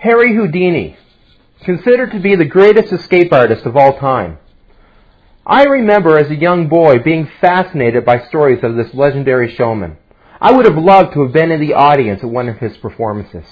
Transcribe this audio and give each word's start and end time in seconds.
Harry 0.00 0.32
Houdini, 0.32 0.96
considered 1.64 2.12
to 2.12 2.20
be 2.20 2.36
the 2.36 2.44
greatest 2.44 2.92
escape 2.92 3.32
artist 3.32 3.66
of 3.66 3.76
all 3.76 3.98
time. 3.98 4.38
I 5.44 5.64
remember 5.64 6.16
as 6.16 6.30
a 6.30 6.36
young 6.36 6.68
boy 6.68 7.00
being 7.00 7.28
fascinated 7.40 8.04
by 8.04 8.20
stories 8.20 8.62
of 8.62 8.76
this 8.76 8.94
legendary 8.94 9.52
showman. 9.52 9.96
I 10.40 10.52
would 10.52 10.66
have 10.66 10.78
loved 10.78 11.14
to 11.14 11.22
have 11.24 11.32
been 11.32 11.50
in 11.50 11.60
the 11.60 11.74
audience 11.74 12.22
at 12.22 12.30
one 12.30 12.48
of 12.48 12.58
his 12.58 12.76
performances. 12.76 13.44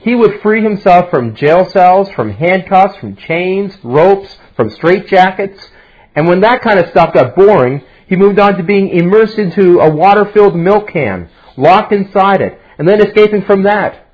He 0.00 0.16
would 0.16 0.40
free 0.40 0.64
himself 0.64 1.10
from 1.10 1.36
jail 1.36 1.64
cells, 1.64 2.10
from 2.10 2.32
handcuffs, 2.32 2.96
from 2.96 3.14
chains, 3.14 3.78
ropes, 3.84 4.36
from 4.56 4.70
straitjackets, 4.70 5.68
and 6.16 6.26
when 6.26 6.40
that 6.40 6.60
kind 6.60 6.80
of 6.80 6.90
stuff 6.90 7.14
got 7.14 7.36
boring, 7.36 7.84
he 8.08 8.16
moved 8.16 8.40
on 8.40 8.56
to 8.56 8.64
being 8.64 8.88
immersed 8.88 9.38
into 9.38 9.78
a 9.78 9.88
water-filled 9.88 10.56
milk 10.56 10.88
can, 10.88 11.28
locked 11.56 11.92
inside 11.92 12.40
it, 12.40 12.60
and 12.78 12.88
then 12.88 13.00
escaping 13.00 13.42
from 13.42 13.62
that. 13.62 14.07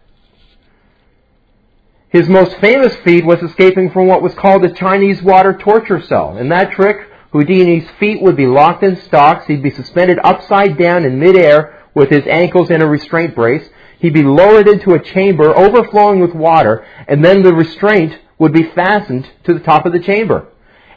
His 2.14 2.29
most 2.29 2.57
famous 2.59 2.95
feat 2.99 3.27
was 3.27 3.43
escaping 3.43 3.91
from 3.91 4.07
what 4.07 4.23
was 4.23 4.35
called 4.35 4.63
the 4.63 4.73
Chinese 4.73 5.21
water 5.21 5.53
torture 5.53 6.00
cell. 6.00 6.39
In 6.39 6.49
that 6.50 6.71
trick, 6.71 7.09
Houdini's 7.32 7.90
feet 7.99 8.23
would 8.23 8.37
be 8.37 8.46
locked 8.46 8.85
in 8.85 8.95
stocks, 8.95 9.49
he'd 9.49 9.64
be 9.64 9.73
suspended 9.73 10.21
upside 10.23 10.79
down 10.79 11.04
in 11.04 11.18
midair 11.18 11.82
with 11.93 12.11
his 12.11 12.25
ankles 12.29 12.71
in 12.71 12.81
a 12.81 12.87
restraint 12.87 13.35
brace, 13.35 13.68
he'd 13.99 14.14
be 14.14 14.23
lowered 14.23 14.68
into 14.68 14.95
a 14.95 15.03
chamber 15.03 15.59
overflowing 15.59 16.21
with 16.21 16.35
water, 16.35 16.87
and 17.09 17.25
then 17.25 17.43
the 17.43 17.53
restraint 17.53 18.21
would 18.39 18.53
be 18.53 18.62
fastened 18.62 19.29
to 19.43 19.53
the 19.53 19.59
top 19.59 19.85
of 19.85 19.93
the 19.93 19.99
chamber. 19.99 20.46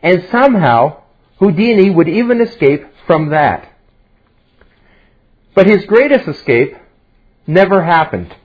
And 0.04 0.28
somehow, 0.30 1.02
Houdini 1.40 1.90
would 1.90 2.08
even 2.08 2.42
escape 2.42 2.86
from 3.08 3.30
that. 3.30 3.74
But 5.56 5.66
his 5.66 5.84
greatest 5.88 6.28
escape 6.28 6.76
never 7.48 7.82
happened. 7.86 8.36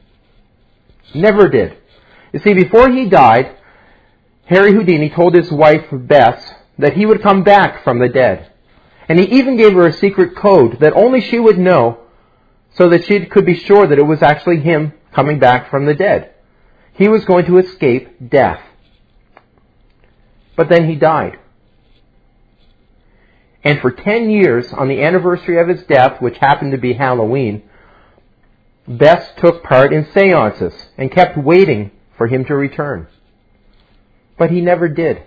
Never 1.15 1.51
did. 1.51 1.77
You 2.33 2.41
see, 2.41 2.55
before 2.55 2.91
he 2.91 3.09
died, 3.09 3.57
Harry 4.47 4.73
Houdini 4.73 5.11
told 5.11 5.35
his 5.35 5.51
wife, 5.51 5.87
Bess, 5.93 6.55
that 6.79 6.95
he 6.95 7.07
would 7.07 7.23
come 7.23 7.43
back 7.43 7.85
from 7.85 7.99
the 7.99 8.09
dead. 8.09 8.51
And 9.09 9.19
he 9.19 9.27
even 9.39 9.57
gave 9.57 9.75
her 9.75 9.87
a 9.87 9.93
secret 9.93 10.35
code 10.35 10.81
that 10.81 10.95
only 10.95 11.21
she 11.21 11.39
would 11.39 11.59
know 11.59 12.01
so 12.75 12.89
that 12.89 13.05
she 13.05 13.27
could 13.27 13.45
be 13.45 13.55
sure 13.55 13.87
that 13.87 13.99
it 13.99 14.07
was 14.07 14.23
actually 14.23 14.61
him 14.61 14.95
coming 15.13 15.39
back 15.39 15.71
from 15.71 15.85
the 15.85 15.95
dead. 15.95 16.33
He 16.95 17.09
was 17.09 17.25
going 17.25 17.47
to 17.47 17.59
escape 17.59 18.31
death. 18.31 18.63
But 20.57 20.69
then 20.69 20.89
he 20.89 20.97
died. 20.97 21.39
And 23.65 23.81
for 23.81 23.91
10 23.91 24.31
years, 24.31 24.73
on 24.73 24.89
the 24.89 25.03
anniversary 25.03 25.59
of 25.59 25.69
his 25.69 25.85
death, 25.85 26.21
which 26.21 26.39
happened 26.39 26.73
to 26.73 26.79
be 26.79 26.95
Halloween, 26.95 27.63
Bess 28.89 29.31
took 29.37 29.63
part 29.63 29.93
in 29.93 30.11
seances 30.13 30.75
and 30.99 31.13
kept 31.13 31.37
waiting 31.37 31.93
for 32.23 32.29
him 32.29 32.45
to 32.45 32.55
return. 32.55 33.09
But 34.39 34.53
he 34.53 34.61
never 34.61 34.89
did. 34.89 35.25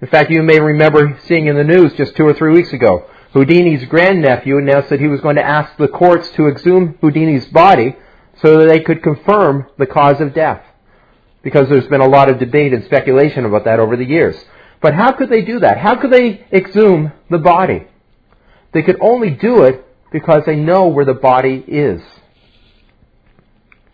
In 0.00 0.06
fact, 0.06 0.30
you 0.30 0.44
may 0.44 0.60
remember 0.60 1.18
seeing 1.26 1.48
in 1.48 1.56
the 1.56 1.64
news 1.64 1.92
just 1.94 2.14
two 2.14 2.24
or 2.24 2.34
three 2.34 2.52
weeks 2.52 2.72
ago, 2.72 3.10
Houdini's 3.34 3.84
grandnephew 3.86 4.58
announced 4.58 4.90
that 4.90 5.00
he 5.00 5.08
was 5.08 5.20
going 5.20 5.34
to 5.34 5.42
ask 5.42 5.76
the 5.76 5.88
courts 5.88 6.30
to 6.36 6.46
exhume 6.46 6.96
Houdini's 7.00 7.46
body 7.48 7.96
so 8.40 8.58
that 8.58 8.68
they 8.68 8.78
could 8.78 9.02
confirm 9.02 9.66
the 9.76 9.86
cause 9.86 10.20
of 10.20 10.32
death. 10.32 10.62
Because 11.42 11.68
there's 11.68 11.88
been 11.88 12.00
a 12.00 12.08
lot 12.08 12.28
of 12.28 12.38
debate 12.38 12.72
and 12.72 12.84
speculation 12.84 13.44
about 13.44 13.64
that 13.64 13.80
over 13.80 13.96
the 13.96 14.04
years. 14.04 14.36
But 14.80 14.94
how 14.94 15.10
could 15.10 15.30
they 15.30 15.42
do 15.42 15.58
that? 15.58 15.78
How 15.78 15.96
could 15.96 16.12
they 16.12 16.46
exhume 16.52 17.10
the 17.28 17.38
body? 17.38 17.88
They 18.72 18.82
could 18.82 18.98
only 19.00 19.30
do 19.30 19.64
it 19.64 19.84
because 20.12 20.44
they 20.46 20.54
know 20.54 20.86
where 20.86 21.04
the 21.04 21.14
body 21.14 21.64
is. 21.66 22.02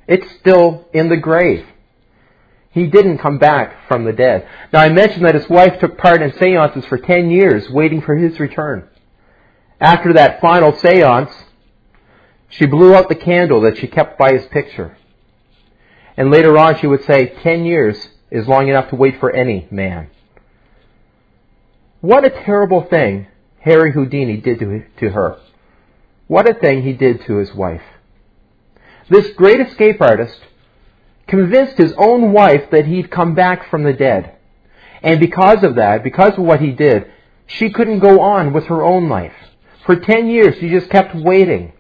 It's 0.07 0.31
still 0.41 0.89
in 0.93 1.09
the 1.09 1.17
grave. 1.17 1.67
He 2.71 2.87
didn't 2.87 3.19
come 3.19 3.39
back 3.39 3.87
from 3.87 4.05
the 4.05 4.13
dead. 4.13 4.49
Now 4.73 4.81
I 4.81 4.89
mentioned 4.89 5.27
that 5.27 5.35
his 5.35 5.49
wife 5.49 5.79
took 5.79 5.99
part 5.99 6.23
in 6.23 6.33
seances 6.39 6.87
for 6.87 6.97
10 6.97 7.31
years 7.31 7.69
waiting 7.69 8.01
for 8.01 8.17
his 8.17 8.41
return. 8.41 8.89
After 9.79 10.15
that 10.15 10.41
final 10.41 10.73
seance, 10.79 11.33
she 12.49 12.67
blew 12.67 12.95
out 12.95 13.09
the 13.09 13.15
candle 13.15 13.61
that 13.63 13.79
she 13.79 13.89
kept 13.89 14.19
by 14.19 14.33
his 14.33 14.47
picture. 14.47 14.97
And 16.17 16.31
later 16.31 16.57
on 16.57 16.79
she 16.79 16.87
would 16.87 17.05
say, 17.05 17.35
10 17.43 17.65
years 17.65 18.09
is 18.31 18.49
long 18.49 18.69
enough 18.69 18.89
to 18.91 18.97
wait 18.97 19.21
for 19.21 19.31
any 19.31 19.69
man. 19.71 20.09
What 22.01 22.25
a 22.25 22.31
terrible 22.31 22.83
thing 22.83 23.27
Harry 23.61 23.93
Houdini 23.93 24.39
did 24.39 24.59
to, 24.59 24.85
to 24.99 25.11
her. 25.11 25.39
What 26.27 26.49
a 26.49 26.55
thing 26.55 26.83
he 26.83 26.95
did 26.95 27.25
to 27.27 27.37
his 27.37 27.55
wife. 27.55 27.83
This 29.13 29.35
great 29.35 29.61
escape 29.61 30.01
artist 30.01 30.41
convinced 31.27 31.77
his 31.77 31.93
own 31.99 32.33
wife 32.33 32.71
that 32.71 32.87
he'd 32.87 33.11
come 33.11 33.35
back 33.35 33.69
from 33.69 33.83
the 33.83 33.93
dead. 33.93 34.37
And 35.03 35.21
because 35.21 35.63
of 35.63 35.75
that, 35.75 36.03
because 36.03 36.39
of 36.39 36.45
what 36.45 36.63
he 36.63 36.73
did, 36.73 37.13
she 37.47 37.69
couldn't 37.69 37.99
go 37.99 38.21
on 38.21 38.55
with 38.55 38.69
her 38.69 38.83
own 38.83 39.11
life. 39.11 39.35
For 39.85 39.97
ten 39.97 40.29
years, 40.29 40.57
she 40.59 40.71
just 40.71 40.89
kept 40.89 41.15
waiting. 41.15 41.75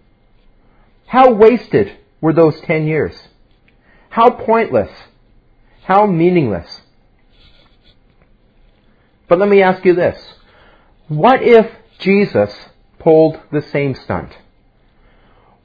How 1.06 1.32
wasted 1.32 1.96
were 2.20 2.34
those 2.34 2.60
ten 2.60 2.86
years? 2.86 3.14
How 4.10 4.28
pointless? 4.28 4.90
How 5.84 6.04
meaningless? 6.04 6.82
But 9.26 9.38
let 9.38 9.48
me 9.48 9.62
ask 9.62 9.86
you 9.86 9.94
this. 9.94 10.22
What 11.08 11.42
if 11.42 11.66
Jesus 11.98 12.54
pulled 12.98 13.40
the 13.50 13.62
same 13.62 13.94
stunt? 13.94 14.36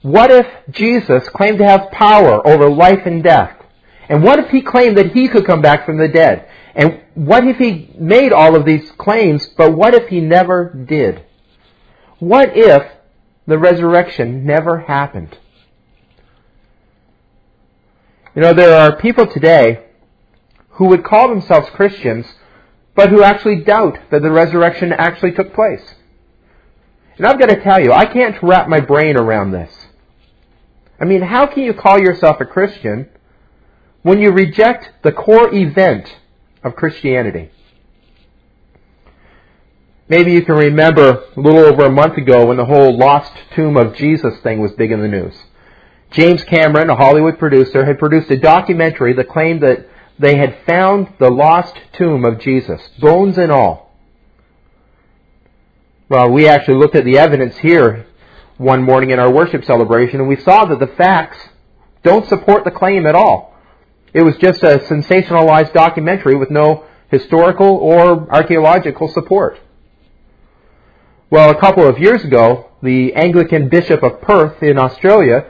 What 0.07 0.31
if 0.31 0.47
Jesus 0.71 1.27
claimed 1.27 1.57
to 1.57 1.67
have 1.67 1.91
power 1.91 2.47
over 2.47 2.69
life 2.69 3.01
and 3.05 3.21
death? 3.21 3.61
And 4.07 4.23
what 4.23 4.39
if 4.39 4.51
he 4.51 4.61
claimed 4.61 4.97
that 4.97 5.11
he 5.11 5.27
could 5.27 5.45
come 5.45 5.61
back 5.61 5.85
from 5.85 5.97
the 5.97 6.07
dead? 6.07 6.47
And 6.75 7.01
what 7.13 7.45
if 7.45 7.57
he 7.57 7.93
made 7.99 8.31
all 8.31 8.55
of 8.55 8.63
these 8.63 8.89
claims, 8.91 9.47
but 9.47 9.75
what 9.75 9.93
if 9.93 10.07
he 10.07 10.21
never 10.21 10.69
did? 10.69 11.25
What 12.19 12.55
if 12.55 12.89
the 13.47 13.57
resurrection 13.57 14.45
never 14.45 14.79
happened? 14.79 15.37
You 18.33 18.43
know, 18.43 18.53
there 18.53 18.77
are 18.77 18.95
people 18.95 19.27
today 19.27 19.87
who 20.69 20.85
would 20.85 21.03
call 21.03 21.27
themselves 21.27 21.69
Christians, 21.71 22.27
but 22.95 23.09
who 23.09 23.23
actually 23.23 23.61
doubt 23.61 23.99
that 24.11 24.21
the 24.21 24.31
resurrection 24.31 24.93
actually 24.93 25.33
took 25.33 25.53
place. 25.53 25.95
And 27.17 27.25
I've 27.25 27.39
got 27.39 27.49
to 27.49 27.61
tell 27.61 27.81
you, 27.81 27.91
I 27.91 28.05
can't 28.05 28.41
wrap 28.41 28.69
my 28.69 28.79
brain 28.79 29.17
around 29.17 29.51
this. 29.51 29.86
I 30.99 31.05
mean, 31.05 31.21
how 31.21 31.45
can 31.47 31.63
you 31.63 31.73
call 31.73 31.99
yourself 31.99 32.41
a 32.41 32.45
Christian 32.45 33.09
when 34.01 34.21
you 34.21 34.31
reject 34.31 34.91
the 35.03 35.11
core 35.11 35.53
event 35.53 36.17
of 36.63 36.75
Christianity? 36.75 37.51
Maybe 40.09 40.31
you 40.31 40.43
can 40.43 40.55
remember 40.55 41.25
a 41.35 41.39
little 41.39 41.59
over 41.59 41.85
a 41.85 41.91
month 41.91 42.17
ago 42.17 42.45
when 42.45 42.57
the 42.57 42.65
whole 42.65 42.97
lost 42.97 43.33
tomb 43.53 43.75
of 43.75 43.95
Jesus 43.95 44.39
thing 44.39 44.59
was 44.59 44.71
big 44.71 44.91
in 44.91 45.01
the 45.01 45.07
news. 45.07 45.35
James 46.11 46.43
Cameron, 46.45 46.89
a 46.89 46.95
Hollywood 46.95 47.37
producer, 47.37 47.85
had 47.85 47.99
produced 47.99 48.31
a 48.31 48.37
documentary 48.37 49.13
that 49.13 49.27
claimed 49.27 49.61
that 49.61 49.85
they 50.17 50.37
had 50.37 50.57
found 50.65 51.13
the 51.19 51.29
lost 51.29 51.75
tomb 51.93 52.23
of 52.23 52.39
Jesus, 52.39 52.81
bones 52.99 53.37
and 53.37 53.51
all. 53.51 53.93
Well, 56.09 56.31
we 56.31 56.47
actually 56.47 56.77
looked 56.77 56.95
at 56.95 57.03
the 57.03 57.17
evidence 57.17 57.57
here 57.57 58.07
one 58.57 58.83
morning 58.83 59.11
in 59.11 59.19
our 59.19 59.31
worship 59.31 59.63
celebration, 59.63 60.19
and 60.19 60.27
we 60.27 60.35
saw 60.35 60.65
that 60.65 60.79
the 60.79 60.87
facts 60.87 61.37
don't 62.03 62.27
support 62.27 62.63
the 62.63 62.71
claim 62.71 63.05
at 63.05 63.15
all. 63.15 63.55
It 64.13 64.23
was 64.23 64.37
just 64.37 64.63
a 64.63 64.79
sensationalized 64.79 65.73
documentary 65.73 66.35
with 66.35 66.49
no 66.49 66.85
historical 67.09 67.67
or 67.67 68.29
archaeological 68.33 69.07
support. 69.09 69.59
Well, 71.29 71.49
a 71.49 71.59
couple 71.59 71.85
of 71.85 71.99
years 71.99 72.23
ago, 72.23 72.69
the 72.81 73.13
Anglican 73.13 73.69
Bishop 73.69 74.01
of 74.01 74.21
Perth 74.21 74.63
in 74.63 74.77
Australia 74.79 75.45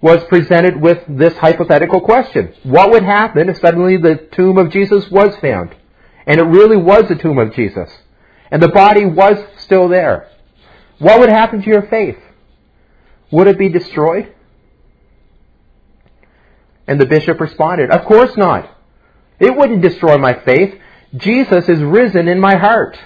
was 0.00 0.22
presented 0.24 0.80
with 0.80 1.02
this 1.08 1.34
hypothetical 1.38 2.00
question. 2.02 2.52
What 2.62 2.90
would 2.90 3.02
happen 3.02 3.48
if 3.48 3.58
suddenly 3.58 3.96
the 3.96 4.16
tomb 4.32 4.58
of 4.58 4.70
Jesus 4.70 5.10
was 5.10 5.34
found? 5.36 5.74
And 6.26 6.38
it 6.38 6.44
really 6.44 6.76
was 6.76 7.08
the 7.08 7.14
tomb 7.14 7.38
of 7.38 7.54
Jesus. 7.54 7.90
And 8.50 8.62
the 8.62 8.68
body 8.68 9.06
was 9.06 9.42
still 9.56 9.88
there. 9.88 10.28
What 10.98 11.20
would 11.20 11.28
happen 11.28 11.62
to 11.62 11.66
your 11.66 11.86
faith? 11.88 12.18
Would 13.30 13.46
it 13.46 13.58
be 13.58 13.68
destroyed? 13.68 14.32
And 16.86 17.00
the 17.00 17.06
bishop 17.06 17.40
responded, 17.40 17.90
Of 17.90 18.04
course 18.04 18.36
not. 18.36 18.70
It 19.40 19.56
wouldn't 19.56 19.82
destroy 19.82 20.18
my 20.18 20.34
faith. 20.34 20.78
Jesus 21.16 21.68
is 21.68 21.80
risen 21.82 22.28
in 22.28 22.38
my 22.40 22.56
heart. 22.56 22.98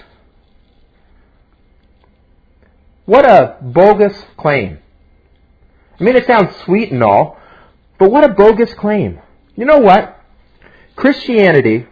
What 3.05 3.25
a 3.25 3.57
bogus 3.61 4.23
claim. 4.37 4.79
I 5.99 6.03
mean, 6.03 6.15
it 6.15 6.27
sounds 6.27 6.55
sweet 6.63 6.91
and 6.91 7.03
all, 7.03 7.39
but 7.97 8.11
what 8.11 8.23
a 8.23 8.33
bogus 8.33 8.73
claim. 8.73 9.19
You 9.55 9.65
know 9.65 9.79
what? 9.79 10.23
Christianity, 10.95 11.87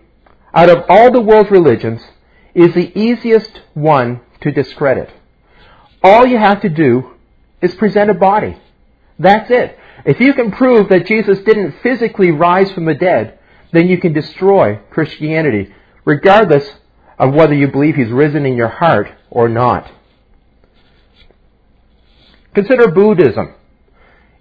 out 0.54 0.70
of 0.70 0.86
all 0.90 1.12
the 1.12 1.22
world's 1.22 1.52
religions, 1.52 2.02
is 2.54 2.74
the 2.74 2.92
easiest 2.98 3.62
one 3.74 4.22
to 4.42 4.52
discredit. 4.52 5.10
All 6.08 6.26
you 6.26 6.38
have 6.38 6.62
to 6.62 6.70
do 6.70 7.12
is 7.62 7.76
present 7.76 8.10
a 8.10 8.14
body. 8.14 8.58
That's 9.20 9.52
it. 9.52 9.78
If 10.06 10.22
you 10.22 10.34
can 10.34 10.52
prove 10.52 10.88
that 10.88 11.06
Jesus 11.06 11.40
didn't 11.40 11.82
physically 11.84 12.32
rise 12.32 12.72
from 12.72 12.86
the 12.86 12.94
dead, 12.94 13.40
then 13.74 13.90
you 13.90 13.98
can 13.98 14.14
destroy 14.14 14.80
Christianity, 14.90 15.74
regardless 16.06 16.66
of 17.20 17.34
whether 17.34 17.54
you 17.54 17.68
believe 17.68 17.96
he's 17.96 18.10
risen 18.10 18.46
in 18.46 18.56
your 18.56 18.70
heart 18.70 19.12
or 19.30 19.50
not. 19.50 19.92
Consider 22.54 22.88
Buddhism. 22.90 23.54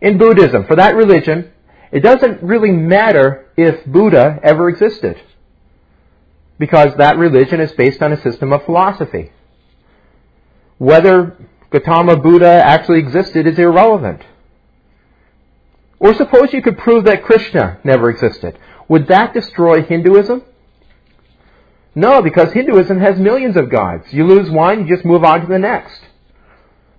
In 0.00 0.18
Buddhism, 0.18 0.66
for 0.66 0.76
that 0.76 0.94
religion, 0.94 1.50
it 1.90 2.00
doesn't 2.00 2.42
really 2.42 2.70
matter 2.70 3.50
if 3.56 3.84
Buddha 3.86 4.38
ever 4.44 4.68
existed, 4.68 5.20
because 6.58 6.94
that 6.96 7.18
religion 7.18 7.60
is 7.60 7.72
based 7.72 8.02
on 8.02 8.12
a 8.12 8.22
system 8.22 8.52
of 8.52 8.64
philosophy. 8.64 9.32
Whether 10.78 11.36
Gautama 11.70 12.16
Buddha 12.16 12.62
actually 12.64 12.98
existed 12.98 13.46
is 13.46 13.58
irrelevant. 13.58 14.22
Or 15.98 16.14
suppose 16.14 16.52
you 16.52 16.62
could 16.62 16.78
prove 16.78 17.04
that 17.04 17.24
Krishna 17.24 17.78
never 17.82 18.10
existed. 18.10 18.58
Would 18.88 19.08
that 19.08 19.34
destroy 19.34 19.82
Hinduism? 19.82 20.42
No, 21.94 22.20
because 22.20 22.52
Hinduism 22.52 23.00
has 23.00 23.18
millions 23.18 23.56
of 23.56 23.70
gods. 23.70 24.12
You 24.12 24.26
lose 24.26 24.50
one, 24.50 24.86
you 24.86 24.94
just 24.94 25.06
move 25.06 25.24
on 25.24 25.40
to 25.40 25.46
the 25.46 25.58
next. 25.58 26.02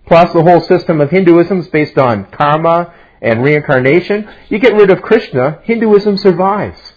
Plus, 0.07 0.33
the 0.33 0.41
whole 0.41 0.61
system 0.61 0.99
of 1.01 1.11
Hinduism 1.11 1.59
is 1.59 1.67
based 1.67 1.97
on 1.97 2.25
karma 2.31 2.93
and 3.21 3.43
reincarnation. 3.43 4.27
You 4.49 4.57
get 4.57 4.73
rid 4.73 4.89
of 4.89 5.01
Krishna, 5.01 5.59
Hinduism 5.63 6.17
survives. 6.17 6.93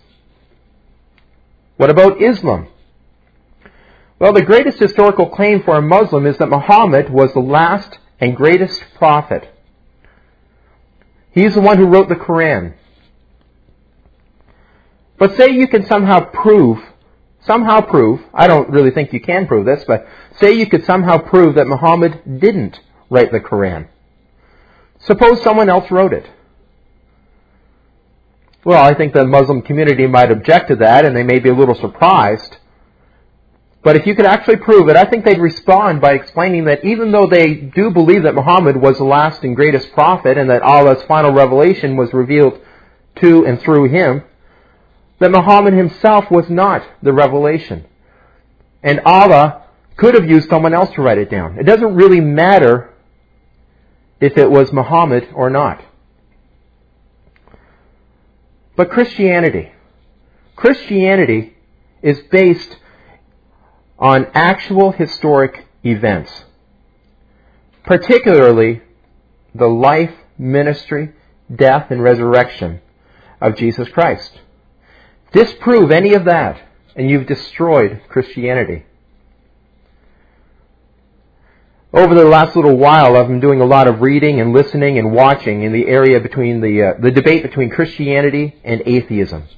What 1.77 1.91
about 1.91 2.23
Islam? 2.23 2.69
Well, 4.21 4.35
the 4.35 4.43
greatest 4.43 4.79
historical 4.79 5.31
claim 5.31 5.63
for 5.63 5.77
a 5.77 5.83
Muslim 5.83 6.27
is 6.27 6.37
that 6.37 6.51
Muhammad 6.51 7.09
was 7.09 7.33
the 7.33 7.41
last 7.41 7.99
and 8.21 8.37
greatest 8.37 8.85
prophet. 8.97 9.49
He's 11.31 11.55
the 11.55 11.63
one 11.63 11.79
who 11.79 11.87
wrote 11.87 12.11
the 12.11 12.17
Quran. 12.17 12.75
But 15.17 15.37
say 15.39 15.51
you 15.51 15.67
can 15.67 15.87
somehow 15.87 16.21
prove, 16.21 16.81
somehow 17.41 17.81
prove, 17.81 18.21
I 18.35 18.47
don't 18.47 18.69
really 18.69 18.91
think 18.91 19.15
you 19.15 19.21
can 19.21 19.47
prove 19.47 19.65
this, 19.65 19.85
but 19.87 20.07
say 20.37 20.53
you 20.53 20.67
could 20.67 20.85
somehow 20.85 21.17
prove 21.17 21.55
that 21.55 21.67
Muhammad 21.67 22.41
didn't 22.41 22.79
write 23.09 23.33
the 23.33 23.41
Quran. 23.41 23.89
Suppose 24.99 25.43
someone 25.43 25.71
else 25.71 25.91
wrote 25.91 26.13
it. 26.13 26.29
Well, 28.65 28.85
I 28.85 28.93
think 28.93 29.15
the 29.15 29.25
Muslim 29.25 29.63
community 29.63 30.07
might 30.07 30.31
object 30.31 30.69
to 30.69 30.77
that 30.77 31.07
and 31.07 31.17
they 31.17 31.23
may 31.23 31.39
be 31.39 31.49
a 31.49 31.55
little 31.55 31.75
surprised. 31.75 32.59
But 33.83 33.97
if 33.97 34.07
you 34.07 34.15
could 34.15 34.27
actually 34.27 34.57
prove 34.57 34.89
it, 34.89 34.97
I 34.97 35.05
think 35.05 35.25
they'd 35.25 35.39
respond 35.39 36.01
by 36.01 36.13
explaining 36.13 36.65
that 36.67 36.85
even 36.85 37.13
though 37.13 37.27
they 37.27 37.55
do 37.55 37.91
believe 37.91 38.25
that 38.25 38.35
Muhammad 38.35 38.77
was 38.77 38.99
the 38.99 39.05
last 39.05 39.43
and 39.43 39.57
greatest 39.57 39.93
prophet 39.93 40.37
and 40.37 40.51
that 40.51 40.63
Allah's 40.63 41.03
final 41.05 41.33
revelation 41.33 41.97
was 41.97 42.13
revealed 42.13 42.61
to 43.17 43.47
and 43.47 43.59
through 43.61 43.89
him, 43.89 44.23
that 45.19 45.31
Muhammad 45.31 45.75
himself 45.75 46.31
was 46.31 46.51
not 46.51 46.83
the 47.03 47.13
revelation. 47.13 47.87
And 48.83 49.01
Allah 49.05 49.63
could 49.97 50.15
have 50.15 50.29
used 50.29 50.49
someone 50.51 50.75
else 50.75 50.91
to 50.95 51.03
write 51.03 51.19
it 51.19 51.31
down. 51.31 51.59
It 51.59 51.65
doesn't 51.65 51.95
really 51.95 52.21
matter 52.21 52.93
if 54.21 54.37
it 54.37 54.51
was 54.51 54.73
Muhammad 54.73 55.29
or 55.35 55.49
not. 55.49 55.83
But 58.77 58.91
Christianity, 58.91 59.73
Christianity 60.57 61.57
is 62.03 62.21
based 62.31 62.79
on 64.01 64.27
actual 64.33 64.93
historic 64.93 65.67
events, 65.85 66.45
particularly 67.85 68.81
the 69.55 69.69
life, 69.69 70.15
ministry, 70.39 71.13
death, 71.55 71.91
and 71.91 72.03
resurrection 72.03 72.81
of 73.41 73.57
Jesus 73.57 73.89
Christ. 73.91 74.41
Disprove 75.33 75.91
any 75.91 76.15
of 76.15 76.25
that, 76.25 76.63
and 76.97 77.11
you've 77.11 77.27
destroyed 77.27 78.01
Christianity. 78.09 78.87
Over 81.93 82.15
the 82.15 82.25
last 82.25 82.55
little 82.55 82.77
while, 82.77 83.17
I've 83.17 83.27
been 83.27 83.41
doing 83.41 83.61
a 83.61 83.67
lot 83.67 83.89
of 83.89 84.01
reading 84.01 84.41
and 84.41 84.53
listening 84.53 84.97
and 84.97 85.13
watching 85.13 85.63
in 85.63 85.73
the 85.73 85.89
area 85.89 86.21
between 86.21 86.61
the, 86.61 86.83
uh, 86.83 86.95
the 87.01 87.11
debate 87.11 87.43
between 87.43 87.69
Christianity 87.69 88.55
and 88.65 88.83
atheism. 88.87 89.49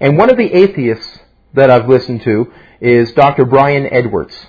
And 0.00 0.18
one 0.18 0.28
of 0.28 0.36
the 0.36 0.52
atheists 0.52 1.20
that 1.54 1.70
I've 1.70 1.88
listened 1.88 2.22
to 2.22 2.52
is 2.80 3.12
Dr. 3.12 3.44
Brian 3.44 3.86
Edwards. 3.92 4.46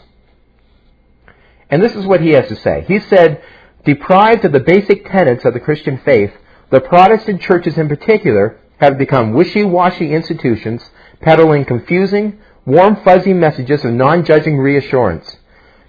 And 1.70 1.82
this 1.82 1.96
is 1.96 2.06
what 2.06 2.22
he 2.22 2.32
has 2.32 2.48
to 2.50 2.56
say. 2.56 2.86
He 2.88 3.00
said, 3.00 3.44
deprived 3.86 4.46
of 4.46 4.52
the 4.52 4.60
basic 4.60 5.10
tenets 5.10 5.46
of 5.46 5.54
the 5.54 5.60
Christian 5.60 5.98
faith, 5.98 6.34
the 6.70 6.82
Protestant 6.82 7.42
churches 7.42 7.78
in 7.78 7.88
particular 7.88 8.58
have 8.80 8.98
become 8.98 9.34
wishy-washy 9.34 10.14
institutions 10.14 10.90
peddling 11.22 11.66
confusing, 11.66 12.40
warm 12.66 12.98
fuzzy 13.04 13.34
messages 13.34 13.86
of 13.86 13.94
non-judging 13.94 14.58
reassurance. 14.58 15.38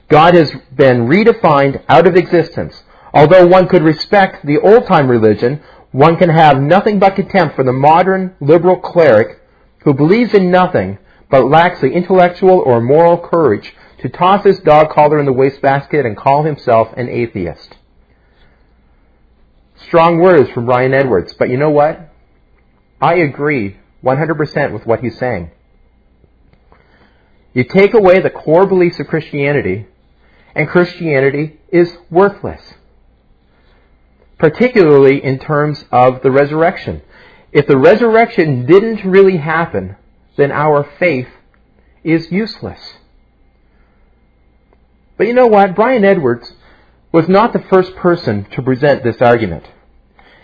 God 0.09 0.35
has 0.35 0.53
been 0.75 1.07
redefined 1.07 1.83
out 1.89 2.07
of 2.07 2.17
existence. 2.17 2.83
Although 3.15 3.47
one 3.47 3.69
could 3.69 3.83
respect 3.83 4.45
the 4.45 4.59
old-time 4.59 5.09
religion, 5.09 5.63
one 5.91 6.17
can 6.17 6.31
have 6.31 6.61
nothing 6.61 6.99
but 6.99 7.17
contempt 7.17 7.57
for 7.57 7.65
the 7.65 7.73
modern 7.73 8.35
liberal 8.41 8.77
cleric 8.77 9.41
who 9.85 9.95
believes 9.95 10.35
in 10.35 10.51
nothing 10.51 10.99
but 11.33 11.49
lacks 11.49 11.81
the 11.81 11.91
intellectual 11.91 12.59
or 12.61 12.79
moral 12.83 13.17
courage 13.17 13.75
to 13.99 14.09
toss 14.11 14.45
his 14.45 14.59
dog 14.59 14.91
collar 14.91 15.19
in 15.19 15.25
the 15.25 15.33
wastebasket 15.33 16.05
and 16.05 16.15
call 16.15 16.43
himself 16.43 16.93
an 16.95 17.09
atheist. 17.09 17.75
Strong 19.87 20.19
words 20.19 20.51
from 20.51 20.67
Brian 20.67 20.93
Edwards, 20.93 21.33
but 21.33 21.49
you 21.49 21.57
know 21.57 21.71
what? 21.71 22.13
I 23.01 23.15
agree 23.15 23.79
100% 24.05 24.73
with 24.75 24.85
what 24.85 25.01
he's 25.01 25.19
saying. 25.19 25.51
You 27.55 27.65
take 27.65 27.95
away 27.95 28.21
the 28.21 28.29
core 28.29 28.67
beliefs 28.67 29.01
of 29.01 29.07
Christianity, 29.07 29.87
and 30.55 30.69
Christianity 30.69 31.59
is 31.71 31.97
worthless. 32.11 32.75
Particularly 34.37 35.25
in 35.25 35.39
terms 35.39 35.87
of 35.91 36.23
the 36.23 36.31
resurrection. 36.31 37.01
If 37.53 37.67
the 37.67 37.79
resurrection 37.79 38.67
didn't 38.67 39.03
really 39.05 39.39
happen, 39.39 39.97
then 40.37 40.51
our 40.51 40.89
faith 40.99 41.29
is 42.05 42.31
useless. 42.31 42.81
But 45.17 45.27
you 45.27 45.35
know 45.35 45.47
what? 45.47 45.75
Brian 45.75 46.05
Edwards 46.05 46.53
was 47.13 47.29
not 47.29 47.53
the 47.53 47.63
first 47.71 47.95
person 47.95 48.45
to 48.53 48.63
present 48.63 49.05
this 49.05 49.21
argument. 49.21 49.67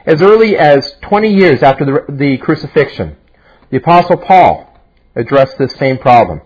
As 0.04 0.22
early 0.22 0.56
as 0.56 0.94
20 1.02 1.34
years 1.34 1.62
after 1.62 1.84
the, 1.84 2.12
the 2.12 2.38
crucifixion, 2.38 3.16
the 3.70 3.78
Apostle 3.78 4.18
Paul 4.18 4.80
addressed 5.16 5.58
this 5.58 5.72
same 5.74 5.98
problem. 5.98 6.40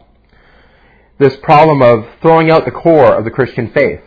This 1.18 1.36
problem 1.36 1.82
of 1.82 2.08
throwing 2.20 2.50
out 2.50 2.64
the 2.64 2.70
core 2.70 3.14
of 3.14 3.24
the 3.24 3.30
Christian 3.30 3.70
faith. 3.70 4.00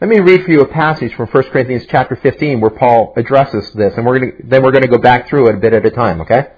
Let 0.00 0.08
me 0.08 0.20
read 0.20 0.44
for 0.44 0.50
you 0.50 0.60
a 0.60 0.68
passage 0.68 1.14
from 1.14 1.26
1 1.26 1.42
Corinthians 1.44 1.86
chapter 1.88 2.16
15 2.16 2.60
where 2.60 2.70
Paul 2.70 3.12
addresses 3.16 3.70
this, 3.72 3.94
and 3.96 4.06
we're 4.06 4.18
gonna, 4.18 4.32
then 4.44 4.62
we're 4.62 4.72
going 4.72 4.82
to 4.82 4.88
go 4.88 4.98
back 4.98 5.28
through 5.28 5.48
it 5.48 5.56
a 5.56 5.58
bit 5.58 5.72
at 5.72 5.84
a 5.84 5.90
time, 5.90 6.20
okay? 6.22 6.48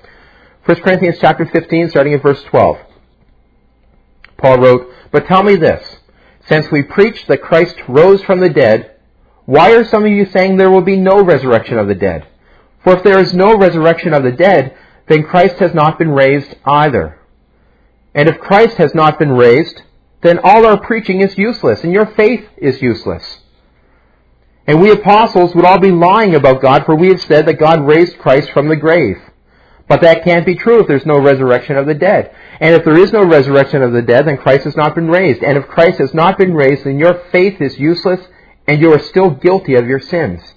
1 0.65 0.81
Corinthians 0.83 1.17
chapter 1.21 1.45
15, 1.45 1.91
starting 1.91 2.15
at 2.15 2.23
verse 2.23 2.41
12. 2.45 2.79
Paul 4.37 4.59
wrote, 4.59 4.95
But 5.11 5.27
tell 5.27 5.43
me 5.43 5.57
this, 5.57 5.97
since 6.47 6.71
we 6.71 6.83
preach 6.83 7.27
that 7.27 7.43
Christ 7.43 7.75
rose 7.89 8.23
from 8.23 8.39
the 8.39 8.49
dead, 8.49 8.97
why 9.45 9.75
are 9.75 9.85
some 9.85 10.05
of 10.05 10.13
you 10.13 10.25
saying 10.25 10.57
there 10.57 10.71
will 10.71 10.83
be 10.83 10.97
no 10.97 11.21
resurrection 11.23 11.79
of 11.79 11.89
the 11.89 11.97
dead? 11.97 12.29
For 12.85 12.97
if 12.97 13.03
there 13.03 13.19
is 13.19 13.35
no 13.35 13.57
resurrection 13.57 14.15
of 14.15 14.23
the 14.23 14.31
dead, 14.31 14.77
then 15.09 15.25
Christ 15.25 15.57
has 15.57 15.75
not 15.75 15.99
been 15.99 16.11
raised 16.11 16.55
either. 16.65 17.19
And 18.15 18.29
if 18.29 18.39
Christ 18.39 18.77
has 18.77 18.95
not 18.95 19.19
been 19.19 19.33
raised, 19.33 19.83
then 20.21 20.39
all 20.45 20.65
our 20.65 20.79
preaching 20.79 21.23
is 21.23 21.37
useless, 21.37 21.83
and 21.83 21.93
your 21.93 22.07
faith 22.07 22.47
is 22.57 22.81
useless. 22.81 23.41
And 24.69 24.81
we 24.81 24.93
apostles 24.93 25.57
would 25.57 25.65
all 25.65 25.81
be 25.81 25.91
lying 25.91 26.37
about 26.37 26.63
God, 26.63 26.87
for 26.87 26.95
we 26.95 27.09
have 27.09 27.21
said 27.21 27.47
that 27.47 27.59
God 27.59 27.85
raised 27.85 28.19
Christ 28.19 28.53
from 28.53 28.69
the 28.69 28.77
grave. 28.77 29.17
But 29.89 30.01
that 30.03 30.25
can't 30.25 30.47
be 30.47 30.55
true 30.55 30.81
if 30.81 30.87
there's 30.87 31.07
no 31.07 31.19
resurrection 31.19 31.77
of 31.77 31.87
the 31.87 31.95
dead. 31.95 32.35
And 32.61 32.75
if 32.75 32.85
there 32.85 32.99
is 32.99 33.13
no 33.13 33.25
resurrection 33.25 33.83
of 33.83 33.93
the 33.93 34.03
dead, 34.03 34.27
then 34.27 34.39
Christ 34.39 34.65
has 34.65 34.77
not 34.77 34.95
been 34.95 35.09
raised. 35.09 35.43
And 35.43 35.59
if 35.59 35.67
Christ 35.67 35.99
has 35.99 36.15
not 36.15 36.39
been 36.39 36.55
raised, 36.55 36.85
then 36.85 36.99
your 36.99 37.15
faith 37.31 37.61
is 37.61 37.79
useless 37.79 38.21
and 38.67 38.81
you 38.81 38.93
are 38.93 38.99
still 38.99 39.31
guilty 39.31 39.75
of 39.75 39.89
your 39.89 40.01
sins. 40.01 40.55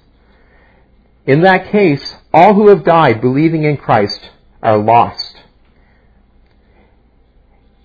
In 1.25 1.41
that 1.41 1.71
case, 1.71 2.15
all 2.33 2.53
who 2.53 2.69
have 2.69 2.83
died 2.83 3.19
believing 3.19 3.63
in 3.63 3.77
Christ 3.77 4.29
are 4.61 4.77
lost. 4.77 5.37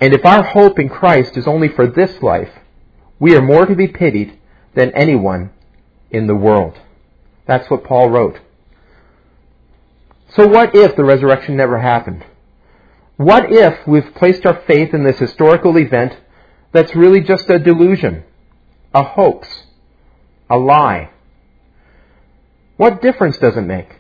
And 0.00 0.14
if 0.14 0.24
our 0.24 0.42
hope 0.42 0.78
in 0.78 0.88
Christ 0.88 1.36
is 1.36 1.46
only 1.46 1.68
for 1.68 1.86
this 1.86 2.22
life, 2.22 2.52
we 3.18 3.34
are 3.36 3.42
more 3.42 3.66
to 3.66 3.74
be 3.74 3.86
pitied 3.86 4.38
than 4.74 4.90
anyone 4.92 5.50
in 6.10 6.26
the 6.26 6.34
world. 6.34 6.78
That's 7.46 7.70
what 7.70 7.84
Paul 7.84 8.10
wrote. 8.10 8.40
So 10.34 10.46
what 10.46 10.74
if 10.74 10.94
the 10.94 11.04
resurrection 11.04 11.56
never 11.56 11.78
happened? 11.80 12.24
What 13.16 13.52
if 13.52 13.86
we've 13.86 14.14
placed 14.14 14.46
our 14.46 14.62
faith 14.66 14.94
in 14.94 15.02
this 15.02 15.18
historical 15.18 15.76
event 15.76 16.16
that's 16.72 16.94
really 16.94 17.20
just 17.20 17.50
a 17.50 17.58
delusion, 17.58 18.22
a 18.94 19.02
hoax, 19.02 19.64
a 20.48 20.56
lie? 20.56 21.10
What 22.76 23.02
difference 23.02 23.38
does 23.38 23.56
it 23.56 23.62
make? 23.62 23.96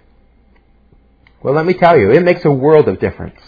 Well, 1.42 1.54
let 1.54 1.66
me 1.66 1.74
tell 1.74 1.98
you, 1.98 2.12
it 2.12 2.22
makes 2.22 2.44
a 2.44 2.50
world 2.50 2.88
of 2.88 3.00
difference. 3.00 3.40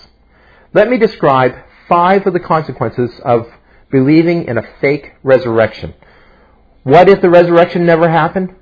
Let 0.74 0.88
me 0.88 0.98
describe 0.98 1.54
five 1.88 2.26
of 2.26 2.32
the 2.32 2.40
consequences 2.40 3.20
of 3.24 3.48
believing 3.90 4.46
in 4.46 4.58
a 4.58 4.68
fake 4.80 5.12
resurrection. 5.22 5.94
What 6.82 7.08
if 7.08 7.20
the 7.20 7.30
resurrection 7.30 7.86
never 7.86 8.08
happened? 8.08 8.56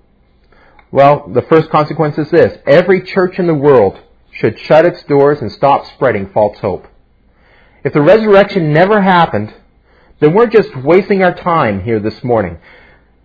Well, 0.90 1.28
the 1.28 1.42
first 1.42 1.70
consequence 1.70 2.18
is 2.18 2.30
this. 2.30 2.58
Every 2.66 3.00
church 3.02 3.38
in 3.38 3.46
the 3.46 3.54
world 3.54 3.98
should 4.40 4.58
shut 4.58 4.86
its 4.86 5.02
doors 5.02 5.40
and 5.42 5.52
stop 5.52 5.86
spreading 5.86 6.30
false 6.30 6.58
hope. 6.60 6.86
If 7.84 7.92
the 7.92 8.00
resurrection 8.00 8.72
never 8.72 9.02
happened, 9.02 9.54
then 10.18 10.32
we're 10.32 10.46
just 10.46 10.74
wasting 10.76 11.22
our 11.22 11.34
time 11.34 11.82
here 11.82 12.00
this 12.00 12.24
morning. 12.24 12.58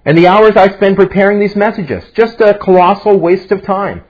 And 0.04 0.18
the 0.18 0.28
hours 0.28 0.56
I 0.56 0.70
spend 0.70 0.98
preparing 0.98 1.40
these 1.40 1.56
messages, 1.56 2.04
just 2.14 2.42
a 2.42 2.58
colossal 2.58 3.18
waste 3.18 3.52
of 3.52 3.64
time. 3.64 4.04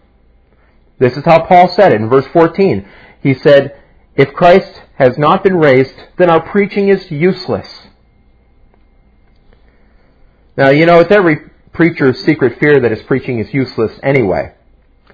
This 0.97 1.15
is 1.15 1.25
how 1.25 1.45
Paul 1.45 1.69
said 1.69 1.93
it 1.93 2.01
in 2.01 2.09
verse 2.09 2.27
14. 2.27 2.87
He 3.21 3.33
said, 3.33 3.79
If 4.15 4.33
Christ 4.33 4.81
has 4.95 5.17
not 5.17 5.43
been 5.43 5.57
raised, 5.57 5.95
then 6.17 6.29
our 6.29 6.41
preaching 6.41 6.89
is 6.89 7.11
useless. 7.11 7.87
Now, 10.57 10.69
you 10.69 10.85
know, 10.85 10.99
it's 11.01 11.11
every 11.11 11.37
preacher's 11.71 12.23
secret 12.23 12.59
fear 12.59 12.79
that 12.79 12.91
his 12.91 13.03
preaching 13.03 13.39
is 13.39 13.53
useless 13.53 13.99
anyway. 14.01 14.53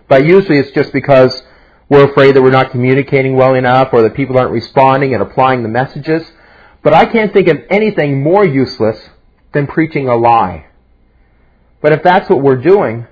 But 0.08 0.26
usually 0.26 0.60
it's 0.60 0.72
just 0.72 0.94
because 0.94 1.44
we're 1.92 2.10
afraid 2.10 2.38
that 2.38 2.42
we're 2.42 2.52
not 2.52 2.72
communicating 2.72 3.36
well 3.36 3.54
enough 3.54 3.90
or 3.92 4.02
that 4.02 4.14
people 4.14 4.38
aren't 4.38 4.54
responding 4.54 5.14
and 5.14 5.22
applying 5.22 5.62
the 5.62 5.68
messages. 5.68 6.24
But 6.84 6.94
I 6.94 7.06
can't 7.06 7.34
think 7.34 7.50
of 7.50 7.58
anything 7.70 8.24
more 8.24 8.46
useless 8.46 9.10
than 9.52 9.68
preaching 9.68 10.08
a 10.08 10.16
lie. 10.16 10.68
But 11.82 11.92
if 11.92 12.02
that's 12.02 12.30
what 12.30 12.42
we're 12.42 12.56
doing, 12.56 13.08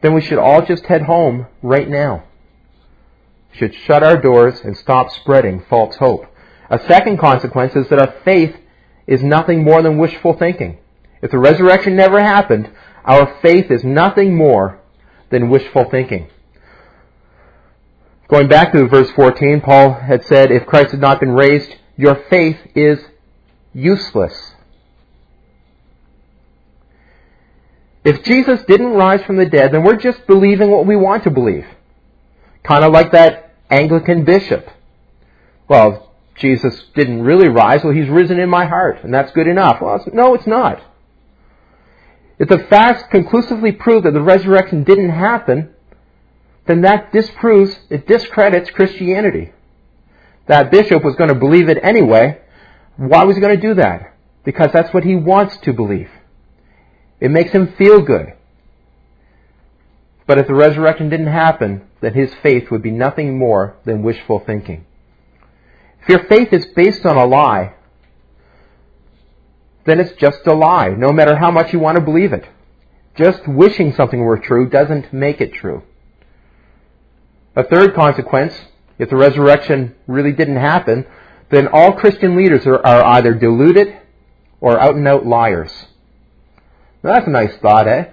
then 0.00 0.14
we 0.14 0.22
should 0.22 0.38
all 0.38 0.64
just 0.64 0.86
head 0.86 1.02
home 1.02 1.46
right 1.60 1.90
now. 1.90 2.24
should 3.52 3.74
shut 3.74 4.02
our 4.02 4.16
doors 4.16 4.60
and 4.64 4.78
stop 4.78 5.10
spreading 5.10 5.62
false 5.68 5.96
hope. 5.96 6.24
A 6.70 6.78
second 6.88 7.18
consequence 7.18 7.76
is 7.76 7.86
that 7.90 8.00
our 8.00 8.14
faith 8.24 8.56
is 9.06 9.22
nothing 9.22 9.62
more 9.62 9.82
than 9.82 9.98
wishful 9.98 10.32
thinking. 10.32 10.78
If 11.20 11.32
the 11.32 11.38
resurrection 11.38 11.96
never 11.96 12.18
happened, 12.18 12.70
our 13.04 13.38
faith 13.42 13.70
is 13.70 13.84
nothing 13.84 14.34
more 14.34 14.80
than 15.28 15.50
wishful 15.50 15.90
thinking. 15.90 16.30
Going 18.28 18.48
back 18.48 18.72
to 18.72 18.86
verse 18.88 19.10
14, 19.12 19.60
Paul 19.60 19.94
had 19.94 20.24
said, 20.26 20.50
if 20.50 20.66
Christ 20.66 20.90
had 20.90 21.00
not 21.00 21.20
been 21.20 21.32
raised, 21.32 21.76
your 21.96 22.24
faith 22.28 22.58
is 22.74 22.98
useless. 23.72 24.54
If 28.04 28.24
Jesus 28.24 28.62
didn't 28.66 28.94
rise 28.94 29.22
from 29.24 29.36
the 29.36 29.46
dead, 29.46 29.72
then 29.72 29.84
we're 29.84 29.96
just 29.96 30.26
believing 30.26 30.70
what 30.70 30.86
we 30.86 30.96
want 30.96 31.24
to 31.24 31.30
believe. 31.30 31.66
Kind 32.62 32.84
of 32.84 32.92
like 32.92 33.12
that 33.12 33.54
Anglican 33.70 34.24
bishop. 34.24 34.68
Well, 35.68 36.12
Jesus 36.36 36.84
didn't 36.94 37.22
really 37.22 37.48
rise. 37.48 37.82
Well, 37.82 37.92
he's 37.92 38.08
risen 38.08 38.38
in 38.38 38.48
my 38.48 38.66
heart, 38.66 39.02
and 39.04 39.14
that's 39.14 39.32
good 39.32 39.46
enough. 39.46 39.80
Well, 39.80 40.04
no, 40.12 40.34
it's 40.34 40.46
not. 40.46 40.82
If 42.38 42.48
the 42.48 42.58
facts 42.58 43.04
conclusively 43.10 43.72
prove 43.72 44.02
that 44.02 44.12
the 44.12 44.20
resurrection 44.20 44.84
didn't 44.84 45.10
happen, 45.10 45.70
then 46.66 46.82
that 46.82 47.12
disproves, 47.12 47.78
it 47.90 48.06
discredits 48.06 48.70
Christianity. 48.70 49.52
That 50.46 50.70
bishop 50.70 51.04
was 51.04 51.16
going 51.16 51.28
to 51.28 51.34
believe 51.34 51.68
it 51.68 51.78
anyway. 51.82 52.40
Why 52.96 53.24
was 53.24 53.36
he 53.36 53.42
going 53.42 53.58
to 53.58 53.68
do 53.68 53.74
that? 53.74 54.14
Because 54.44 54.70
that's 54.72 54.92
what 54.92 55.04
he 55.04 55.16
wants 55.16 55.56
to 55.58 55.72
believe. 55.72 56.10
It 57.20 57.30
makes 57.30 57.52
him 57.52 57.74
feel 57.74 58.02
good. 58.02 58.34
But 60.26 60.38
if 60.38 60.46
the 60.46 60.54
resurrection 60.54 61.08
didn't 61.08 61.28
happen, 61.28 61.82
then 62.00 62.14
his 62.14 62.34
faith 62.42 62.70
would 62.70 62.82
be 62.82 62.90
nothing 62.90 63.38
more 63.38 63.76
than 63.84 64.02
wishful 64.02 64.40
thinking. 64.40 64.84
If 66.02 66.08
your 66.08 66.24
faith 66.24 66.52
is 66.52 66.66
based 66.66 67.06
on 67.06 67.16
a 67.16 67.24
lie, 67.24 67.74
then 69.84 70.00
it's 70.00 70.12
just 70.12 70.46
a 70.46 70.54
lie, 70.54 70.90
no 70.90 71.12
matter 71.12 71.36
how 71.36 71.50
much 71.50 71.72
you 71.72 71.78
want 71.78 71.96
to 71.96 72.04
believe 72.04 72.32
it. 72.32 72.44
Just 73.16 73.46
wishing 73.46 73.92
something 73.92 74.20
were 74.20 74.38
true 74.38 74.68
doesn't 74.68 75.12
make 75.12 75.40
it 75.40 75.52
true. 75.52 75.82
A 77.56 77.64
third 77.64 77.94
consequence, 77.94 78.54
if 78.98 79.10
the 79.10 79.16
resurrection 79.16 79.94
really 80.06 80.32
didn't 80.32 80.56
happen, 80.56 81.06
then 81.50 81.68
all 81.68 81.92
Christian 81.92 82.36
leaders 82.36 82.66
are, 82.66 82.84
are 82.86 83.04
either 83.04 83.34
deluded 83.34 83.96
or 84.60 84.78
out 84.78 84.94
and 84.94 85.08
out 85.08 85.26
liars. 85.26 85.72
Now 87.02 87.14
that's 87.14 87.26
a 87.26 87.30
nice 87.30 87.56
thought, 87.56 87.88
eh? 87.88 88.10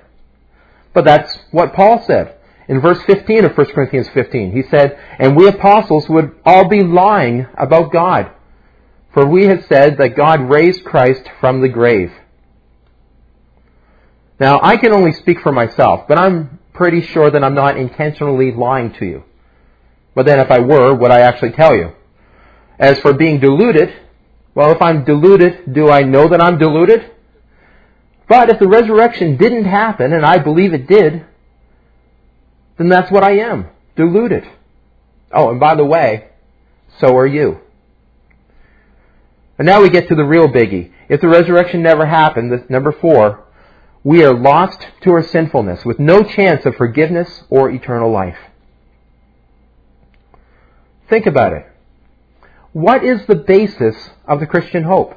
But 0.93 1.05
that's 1.05 1.37
what 1.51 1.73
Paul 1.73 2.03
said. 2.05 2.37
In 2.67 2.79
verse 2.79 3.01
15 3.03 3.45
of 3.45 3.57
1 3.57 3.67
Corinthians 3.67 4.09
15, 4.09 4.53
he 4.53 4.63
said, 4.63 4.97
And 5.19 5.35
we 5.35 5.47
apostles 5.47 6.07
would 6.07 6.35
all 6.45 6.67
be 6.67 6.81
lying 6.81 7.45
about 7.57 7.91
God 7.91 8.31
for 9.13 9.27
we 9.27 9.45
have 9.45 9.65
said 9.67 9.97
that 9.97 10.15
God 10.15 10.49
raised 10.49 10.83
Christ 10.83 11.29
from 11.39 11.61
the 11.61 11.69
grave. 11.69 12.11
Now, 14.39 14.59
I 14.61 14.77
can 14.77 14.91
only 14.91 15.13
speak 15.13 15.39
for 15.41 15.51
myself, 15.51 16.07
but 16.07 16.17
I'm 16.17 16.59
pretty 16.73 17.01
sure 17.01 17.29
that 17.29 17.43
I'm 17.43 17.53
not 17.53 17.77
intentionally 17.77 18.51
lying 18.51 18.91
to 18.93 19.05
you. 19.05 19.23
But 20.15 20.25
then 20.25 20.39
if 20.39 20.51
I 20.51 20.59
were, 20.59 20.93
would 20.93 21.11
I 21.11 21.21
actually 21.21 21.51
tell 21.51 21.75
you? 21.75 21.93
As 22.79 22.99
for 22.99 23.13
being 23.13 23.39
deluded, 23.39 23.93
well, 24.55 24.71
if 24.71 24.81
I'm 24.81 25.03
deluded, 25.03 25.73
do 25.73 25.89
I 25.89 26.01
know 26.03 26.27
that 26.27 26.41
I'm 26.41 26.57
deluded? 26.57 27.11
But 28.27 28.49
if 28.49 28.59
the 28.59 28.67
resurrection 28.67 29.37
didn't 29.37 29.65
happen, 29.65 30.13
and 30.13 30.25
I 30.25 30.37
believe 30.37 30.73
it 30.73 30.87
did, 30.87 31.25
then 32.77 32.89
that's 32.89 33.11
what 33.11 33.23
I 33.23 33.37
am, 33.39 33.67
deluded. 33.95 34.47
Oh, 35.31 35.49
and 35.49 35.59
by 35.59 35.75
the 35.75 35.85
way, 35.85 36.29
so 36.99 37.17
are 37.17 37.27
you. 37.27 37.59
And 39.57 39.65
now 39.65 39.81
we 39.81 39.89
get 39.89 40.07
to 40.07 40.15
the 40.15 40.23
real 40.23 40.47
biggie. 40.47 40.91
If 41.09 41.21
the 41.21 41.27
resurrection 41.27 41.81
never 41.81 42.05
happened, 42.05 42.69
number 42.69 42.91
four, 42.91 43.43
we 44.03 44.23
are 44.23 44.33
lost 44.33 44.87
to 45.01 45.11
our 45.11 45.23
sinfulness 45.23 45.85
with 45.85 45.99
no 45.99 46.23
chance 46.23 46.65
of 46.65 46.75
forgiveness 46.75 47.43
or 47.49 47.69
eternal 47.69 48.11
life. 48.11 48.37
Think 51.09 51.25
about 51.25 51.53
it. 51.53 51.65
What 52.71 53.03
is 53.03 53.25
the 53.25 53.35
basis 53.35 53.95
of 54.25 54.39
the 54.39 54.47
Christian 54.47 54.83
hope? 54.83 55.15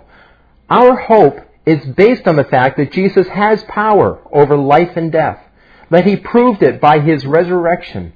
Our 0.68 0.96
hope 0.96 1.40
is 1.64 1.84
based 1.84 2.28
on 2.28 2.36
the 2.36 2.44
fact 2.44 2.76
that 2.76 2.92
Jesus 2.92 3.26
has 3.28 3.62
power 3.64 4.20
over 4.30 4.56
life 4.56 4.96
and 4.96 5.10
death, 5.10 5.40
that 5.90 6.06
he 6.06 6.16
proved 6.16 6.62
it 6.62 6.80
by 6.80 7.00
his 7.00 7.24
resurrection, 7.24 8.12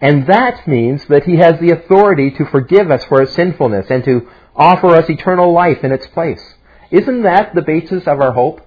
and 0.00 0.26
that 0.26 0.66
means 0.68 1.04
that 1.06 1.24
he 1.24 1.36
has 1.36 1.58
the 1.60 1.70
authority 1.70 2.30
to 2.32 2.46
forgive 2.46 2.90
us 2.90 3.04
for 3.04 3.20
our 3.20 3.26
sinfulness 3.26 3.86
and 3.90 4.04
to 4.04 4.28
offer 4.54 4.88
us 4.88 5.08
eternal 5.08 5.52
life 5.52 5.82
in 5.82 5.92
its 5.92 6.06
place. 6.08 6.42
Isn't 6.90 7.22
that 7.22 7.54
the 7.54 7.62
basis 7.62 8.06
of 8.06 8.20
our 8.20 8.32
hope? 8.32 8.60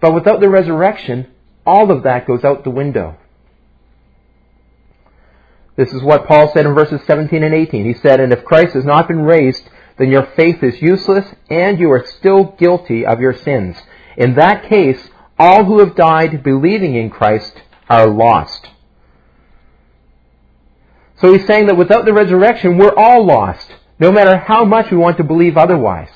But 0.00 0.14
without 0.14 0.40
the 0.40 0.48
resurrection, 0.48 1.28
all 1.66 1.90
of 1.90 2.02
that 2.04 2.26
goes 2.26 2.44
out 2.44 2.64
the 2.64 2.70
window. 2.70 3.16
This 5.78 5.92
is 5.92 6.02
what 6.02 6.26
Paul 6.26 6.52
said 6.52 6.66
in 6.66 6.74
verses 6.74 7.00
17 7.06 7.44
and 7.44 7.54
18. 7.54 7.84
He 7.84 7.94
said, 7.94 8.18
And 8.18 8.32
if 8.32 8.44
Christ 8.44 8.74
has 8.74 8.84
not 8.84 9.06
been 9.06 9.20
raised, 9.20 9.62
then 9.96 10.10
your 10.10 10.26
faith 10.34 10.60
is 10.60 10.82
useless 10.82 11.24
and 11.48 11.78
you 11.78 11.88
are 11.92 12.04
still 12.04 12.56
guilty 12.58 13.06
of 13.06 13.20
your 13.20 13.32
sins. 13.32 13.76
In 14.16 14.34
that 14.34 14.68
case, 14.68 15.08
all 15.38 15.64
who 15.64 15.78
have 15.78 15.94
died 15.94 16.42
believing 16.42 16.96
in 16.96 17.10
Christ 17.10 17.62
are 17.88 18.08
lost. 18.08 18.70
So 21.20 21.32
he's 21.32 21.46
saying 21.46 21.66
that 21.66 21.76
without 21.76 22.04
the 22.04 22.12
resurrection, 22.12 22.76
we're 22.76 22.94
all 22.96 23.24
lost 23.24 23.72
no 24.00 24.10
matter 24.10 24.36
how 24.36 24.64
much 24.64 24.90
we 24.90 24.96
want 24.96 25.16
to 25.18 25.24
believe 25.24 25.56
otherwise. 25.56 26.10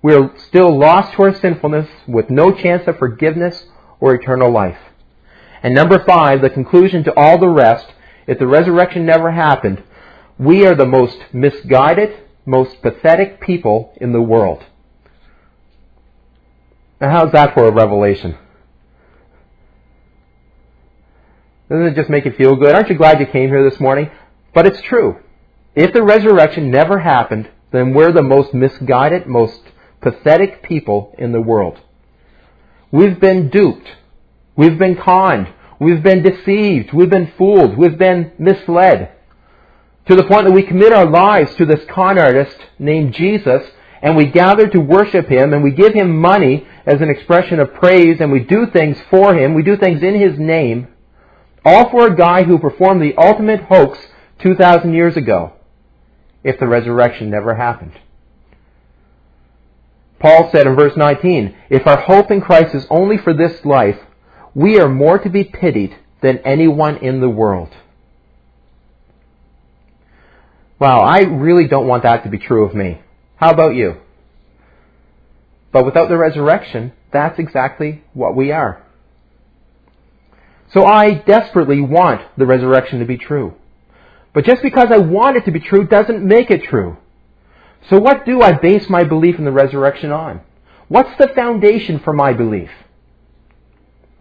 We're 0.00 0.30
still 0.38 0.78
lost 0.78 1.14
to 1.14 1.24
our 1.24 1.34
sinfulness 1.34 1.88
with 2.06 2.30
no 2.30 2.52
chance 2.52 2.86
of 2.86 2.98
forgiveness 2.98 3.64
or 3.98 4.14
eternal 4.14 4.52
life. 4.52 4.78
And 5.60 5.74
number 5.74 5.98
five, 6.04 6.40
the 6.40 6.50
conclusion 6.50 7.02
to 7.04 7.14
all 7.16 7.36
the 7.38 7.48
rest, 7.48 7.92
if 8.30 8.38
the 8.38 8.46
resurrection 8.46 9.04
never 9.04 9.32
happened, 9.32 9.82
we 10.38 10.64
are 10.64 10.76
the 10.76 10.86
most 10.86 11.18
misguided, 11.32 12.16
most 12.46 12.80
pathetic 12.80 13.40
people 13.40 13.92
in 14.00 14.12
the 14.12 14.22
world. 14.22 14.62
Now 17.00 17.10
how's 17.10 17.32
that 17.32 17.54
for 17.54 17.64
a 17.64 17.72
revelation? 17.72 18.38
Doesn't 21.68 21.86
it 21.86 21.96
just 21.96 22.08
make 22.08 22.24
you 22.24 22.30
feel 22.30 22.54
good? 22.54 22.72
Aren't 22.72 22.88
you 22.88 22.94
glad 22.94 23.18
you 23.18 23.26
came 23.26 23.48
here 23.48 23.68
this 23.68 23.80
morning? 23.80 24.12
But 24.54 24.64
it's 24.64 24.80
true. 24.80 25.18
If 25.74 25.92
the 25.92 26.04
resurrection 26.04 26.70
never 26.70 27.00
happened, 27.00 27.50
then 27.72 27.94
we're 27.94 28.12
the 28.12 28.22
most 28.22 28.54
misguided, 28.54 29.26
most 29.26 29.60
pathetic 30.00 30.62
people 30.62 31.16
in 31.18 31.32
the 31.32 31.40
world. 31.40 31.80
We've 32.92 33.18
been 33.18 33.50
duped. 33.50 33.88
We've 34.54 34.78
been 34.78 34.94
conned. 34.94 35.48
We've 35.80 36.02
been 36.02 36.22
deceived. 36.22 36.92
We've 36.92 37.10
been 37.10 37.32
fooled. 37.38 37.76
We've 37.76 37.98
been 37.98 38.32
misled. 38.38 39.12
To 40.06 40.14
the 40.14 40.24
point 40.24 40.46
that 40.46 40.52
we 40.52 40.62
commit 40.62 40.92
our 40.92 41.08
lives 41.08 41.54
to 41.56 41.64
this 41.64 41.84
con 41.88 42.18
artist 42.18 42.56
named 42.78 43.14
Jesus, 43.14 43.62
and 44.02 44.14
we 44.14 44.26
gather 44.26 44.68
to 44.68 44.80
worship 44.80 45.28
Him 45.28 45.52
and 45.54 45.62
we 45.62 45.70
give 45.70 45.94
Him 45.94 46.20
money 46.20 46.66
as 46.84 47.00
an 47.00 47.08
expression 47.08 47.60
of 47.60 47.74
praise 47.74 48.18
and 48.20 48.30
we 48.30 48.40
do 48.40 48.66
things 48.66 48.98
for 49.08 49.34
Him, 49.34 49.54
we 49.54 49.62
do 49.62 49.76
things 49.76 50.02
in 50.02 50.14
His 50.14 50.38
name, 50.38 50.88
all 51.64 51.90
for 51.90 52.06
a 52.06 52.16
guy 52.16 52.42
who 52.42 52.58
performed 52.58 53.00
the 53.00 53.16
ultimate 53.16 53.62
hoax 53.62 53.98
2,000 54.40 54.92
years 54.92 55.16
ago, 55.16 55.54
if 56.44 56.58
the 56.58 56.66
resurrection 56.66 57.30
never 57.30 57.54
happened. 57.54 57.98
Paul 60.18 60.50
said 60.52 60.66
in 60.66 60.76
verse 60.76 60.96
19, 60.96 61.56
If 61.70 61.86
our 61.86 62.00
hope 62.00 62.30
in 62.30 62.42
Christ 62.42 62.74
is 62.74 62.86
only 62.90 63.16
for 63.16 63.32
this 63.32 63.64
life, 63.64 63.98
we 64.54 64.80
are 64.80 64.88
more 64.88 65.18
to 65.18 65.28
be 65.28 65.44
pitied 65.44 65.96
than 66.22 66.38
anyone 66.38 66.96
in 66.98 67.20
the 67.20 67.30
world. 67.30 67.70
Wow, 70.78 71.00
I 71.00 71.20
really 71.20 71.68
don't 71.68 71.86
want 71.86 72.04
that 72.04 72.24
to 72.24 72.30
be 72.30 72.38
true 72.38 72.64
of 72.64 72.74
me. 72.74 73.00
How 73.36 73.50
about 73.50 73.74
you? 73.74 73.96
But 75.72 75.84
without 75.84 76.08
the 76.08 76.16
resurrection, 76.16 76.92
that's 77.12 77.38
exactly 77.38 78.02
what 78.12 78.34
we 78.34 78.50
are. 78.50 78.84
So 80.72 80.86
I 80.86 81.14
desperately 81.14 81.80
want 81.80 82.22
the 82.36 82.46
resurrection 82.46 83.00
to 83.00 83.04
be 83.04 83.18
true. 83.18 83.54
But 84.32 84.44
just 84.44 84.62
because 84.62 84.88
I 84.90 84.98
want 84.98 85.36
it 85.36 85.44
to 85.46 85.50
be 85.50 85.60
true 85.60 85.86
doesn't 85.86 86.24
make 86.24 86.50
it 86.50 86.64
true. 86.64 86.96
So 87.88 87.98
what 87.98 88.24
do 88.24 88.40
I 88.40 88.52
base 88.52 88.88
my 88.88 89.04
belief 89.04 89.38
in 89.38 89.44
the 89.44 89.52
resurrection 89.52 90.12
on? 90.12 90.40
What's 90.88 91.16
the 91.18 91.28
foundation 91.28 91.98
for 91.98 92.12
my 92.12 92.32
belief? 92.32 92.70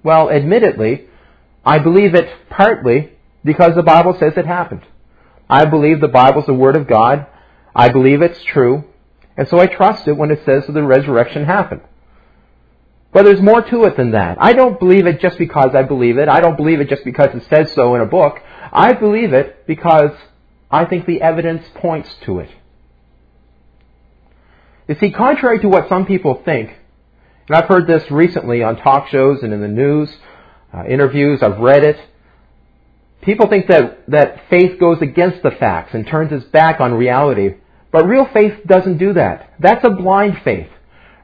Well, 0.03 0.29
admittedly, 0.29 1.07
I 1.65 1.79
believe 1.79 2.15
it 2.15 2.29
partly 2.49 3.11
because 3.43 3.75
the 3.75 3.83
Bible 3.83 4.15
says 4.17 4.33
it 4.37 4.45
happened. 4.45 4.85
I 5.49 5.65
believe 5.65 5.99
the 5.99 6.07
Bible's 6.07 6.45
the 6.45 6.53
Word 6.53 6.75
of 6.75 6.87
God. 6.87 7.25
I 7.75 7.89
believe 7.89 8.21
it's 8.21 8.43
true. 8.43 8.85
And 9.35 9.47
so 9.47 9.59
I 9.59 9.67
trust 9.67 10.07
it 10.07 10.13
when 10.13 10.31
it 10.31 10.43
says 10.45 10.65
that 10.67 10.73
the 10.73 10.83
resurrection 10.83 11.45
happened. 11.45 11.81
But 13.11 13.23
there's 13.23 13.41
more 13.41 13.61
to 13.61 13.85
it 13.85 13.97
than 13.97 14.11
that. 14.11 14.37
I 14.39 14.53
don't 14.53 14.79
believe 14.79 15.07
it 15.07 15.19
just 15.19 15.37
because 15.37 15.73
I 15.73 15.83
believe 15.83 16.17
it. 16.17 16.29
I 16.29 16.41
don't 16.41 16.57
believe 16.57 16.79
it 16.79 16.89
just 16.89 17.03
because 17.03 17.33
it 17.33 17.47
says 17.49 17.73
so 17.73 17.95
in 17.95 18.01
a 18.01 18.05
book. 18.05 18.39
I 18.71 18.93
believe 18.93 19.33
it 19.33 19.65
because 19.65 20.11
I 20.69 20.85
think 20.85 21.05
the 21.05 21.21
evidence 21.21 21.65
points 21.73 22.13
to 22.25 22.39
it. 22.39 22.49
You 24.87 24.95
see, 24.95 25.11
contrary 25.11 25.59
to 25.59 25.69
what 25.69 25.89
some 25.89 26.05
people 26.05 26.41
think, 26.43 26.75
and 27.49 27.57
I've 27.57 27.67
heard 27.67 27.87
this 27.87 28.09
recently 28.11 28.61
on 28.61 28.77
talk 28.77 29.07
shows 29.09 29.41
and 29.41 29.51
in 29.51 29.59
the 29.59 29.67
news, 29.67 30.15
uh, 30.71 30.85
interviews, 30.85 31.41
I've 31.41 31.57
read 31.57 31.83
it, 31.83 31.99
people 33.23 33.47
think 33.47 33.67
that, 33.67 34.03
that 34.07 34.47
faith 34.51 34.79
goes 34.79 35.01
against 35.01 35.41
the 35.41 35.49
facts 35.49 35.95
and 35.95 36.05
turns 36.05 36.31
its 36.31 36.45
back 36.45 36.79
on 36.79 36.93
reality. 36.93 37.55
But 37.91 38.05
real 38.05 38.27
faith 38.31 38.59
doesn't 38.67 38.99
do 38.99 39.13
that. 39.13 39.51
That's 39.59 39.83
a 39.83 39.89
blind 39.89 40.41
faith. 40.43 40.69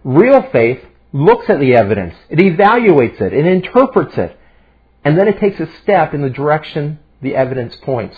Real 0.03 0.41
faith 0.51 0.83
looks 1.13 1.47
at 1.47 1.59
the 1.59 1.75
evidence, 1.75 2.15
it 2.29 2.39
evaluates 2.39 3.21
it, 3.21 3.31
it 3.31 3.45
interprets 3.45 4.17
it, 4.17 4.37
and 5.05 5.17
then 5.17 5.27
it 5.27 5.39
takes 5.39 5.59
a 5.59 5.71
step 5.81 6.13
in 6.13 6.21
the 6.21 6.29
direction 6.29 6.99
the 7.21 7.35
evidence 7.35 7.75
points. 7.77 8.17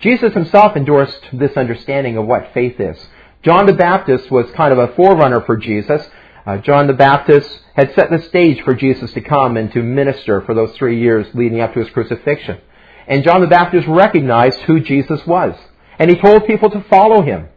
Jesus 0.00 0.34
himself 0.34 0.76
endorsed 0.76 1.28
this 1.32 1.56
understanding 1.56 2.16
of 2.16 2.26
what 2.26 2.52
faith 2.52 2.78
is. 2.80 2.98
John 3.42 3.66
the 3.66 3.72
Baptist 3.72 4.30
was 4.30 4.50
kind 4.50 4.72
of 4.72 4.78
a 4.78 4.94
forerunner 4.94 5.40
for 5.40 5.56
Jesus. 5.56 6.06
Uh, 6.44 6.58
John 6.58 6.86
the 6.86 6.92
Baptist 6.92 7.60
had 7.74 7.94
set 7.94 8.10
the 8.10 8.20
stage 8.20 8.62
for 8.62 8.74
Jesus 8.74 9.12
to 9.12 9.20
come 9.20 9.56
and 9.56 9.72
to 9.72 9.82
minister 9.82 10.42
for 10.42 10.54
those 10.54 10.76
three 10.76 11.00
years 11.00 11.26
leading 11.34 11.60
up 11.60 11.72
to 11.72 11.80
his 11.80 11.90
crucifixion. 11.90 12.60
And 13.06 13.24
John 13.24 13.40
the 13.40 13.46
Baptist 13.46 13.88
recognized 13.88 14.60
who 14.60 14.80
Jesus 14.80 15.26
was. 15.26 15.56
And 15.98 16.10
he 16.10 16.16
told 16.16 16.46
people 16.46 16.70
to 16.70 16.84
follow 16.84 17.22
him. 17.22 17.48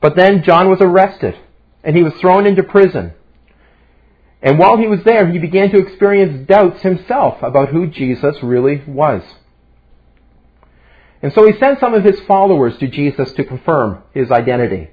But 0.00 0.16
then 0.16 0.42
John 0.42 0.68
was 0.68 0.80
arrested 0.80 1.38
and 1.84 1.96
he 1.96 2.02
was 2.02 2.14
thrown 2.14 2.46
into 2.46 2.62
prison. 2.62 3.12
And 4.40 4.58
while 4.58 4.76
he 4.76 4.86
was 4.86 5.04
there, 5.04 5.30
he 5.30 5.38
began 5.38 5.70
to 5.70 5.78
experience 5.78 6.46
doubts 6.48 6.82
himself 6.82 7.42
about 7.42 7.68
who 7.68 7.86
Jesus 7.86 8.42
really 8.42 8.82
was. 8.86 9.22
And 11.22 11.32
so 11.32 11.46
he 11.46 11.56
sent 11.58 11.78
some 11.78 11.94
of 11.94 12.04
his 12.04 12.20
followers 12.26 12.76
to 12.78 12.88
Jesus 12.88 13.32
to 13.34 13.44
confirm 13.44 14.02
his 14.12 14.30
identity. 14.30 14.90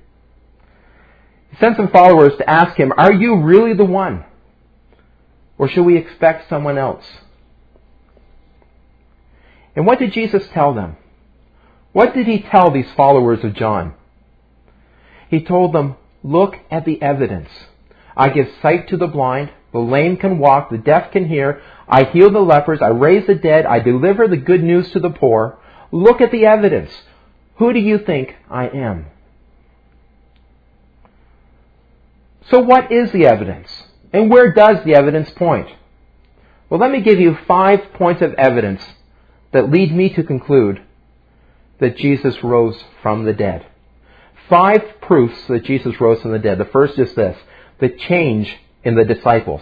He 1.49 1.57
sent 1.57 1.75
some 1.75 1.89
followers 1.89 2.37
to 2.37 2.47
ask 2.47 2.77
him, 2.77 2.93
Are 2.95 3.11
you 3.11 3.41
really 3.41 3.73
the 3.73 3.85
one? 3.85 4.23
Or 5.57 5.67
should 5.67 5.83
we 5.83 5.97
expect 5.97 6.47
someone 6.47 6.77
else? 6.77 7.05
And 9.75 9.87
what 9.87 9.99
did 9.99 10.13
Jesus 10.13 10.47
tell 10.53 10.73
them? 10.73 10.97
What 11.91 12.13
did 12.13 12.27
he 12.27 12.41
tell 12.41 12.69
these 12.69 12.91
followers 12.95 13.43
of 13.43 13.55
John? 13.55 13.95
He 15.29 15.43
told 15.43 15.73
them, 15.73 15.95
Look 16.23 16.57
at 16.69 16.85
the 16.85 17.01
evidence. 17.01 17.49
I 18.15 18.29
give 18.29 18.49
sight 18.61 18.89
to 18.89 18.97
the 18.97 19.07
blind, 19.07 19.51
the 19.71 19.79
lame 19.79 20.17
can 20.17 20.37
walk, 20.37 20.69
the 20.69 20.77
deaf 20.77 21.11
can 21.11 21.27
hear, 21.27 21.61
I 21.87 22.03
heal 22.03 22.31
the 22.31 22.39
lepers, 22.39 22.81
I 22.81 22.89
raise 22.89 23.25
the 23.25 23.35
dead, 23.35 23.65
I 23.65 23.79
deliver 23.79 24.27
the 24.27 24.37
good 24.37 24.63
news 24.63 24.91
to 24.91 24.99
the 24.99 25.09
poor. 25.09 25.57
Look 25.91 26.21
at 26.21 26.31
the 26.31 26.45
evidence. 26.45 26.91
Who 27.57 27.73
do 27.73 27.79
you 27.79 27.97
think 27.97 28.35
I 28.49 28.67
am? 28.67 29.07
So 32.49 32.59
what 32.59 32.91
is 32.91 33.11
the 33.11 33.25
evidence? 33.25 33.69
And 34.11 34.31
where 34.31 34.51
does 34.53 34.83
the 34.83 34.95
evidence 34.95 35.29
point? 35.31 35.69
Well, 36.69 36.79
let 36.79 36.91
me 36.91 37.01
give 37.01 37.19
you 37.19 37.37
five 37.47 37.93
points 37.93 38.21
of 38.21 38.33
evidence 38.33 38.81
that 39.51 39.69
lead 39.69 39.93
me 39.93 40.09
to 40.09 40.23
conclude 40.23 40.81
that 41.79 41.97
Jesus 41.97 42.43
rose 42.43 42.83
from 43.01 43.25
the 43.25 43.33
dead. 43.33 43.65
Five 44.47 45.01
proofs 45.01 45.47
that 45.47 45.63
Jesus 45.63 45.99
rose 45.99 46.21
from 46.21 46.31
the 46.31 46.39
dead. 46.39 46.57
The 46.57 46.65
first 46.65 46.97
is 46.99 47.13
this 47.13 47.37
the 47.79 47.89
change 47.89 48.57
in 48.83 48.95
the 48.95 49.05
disciples. 49.05 49.61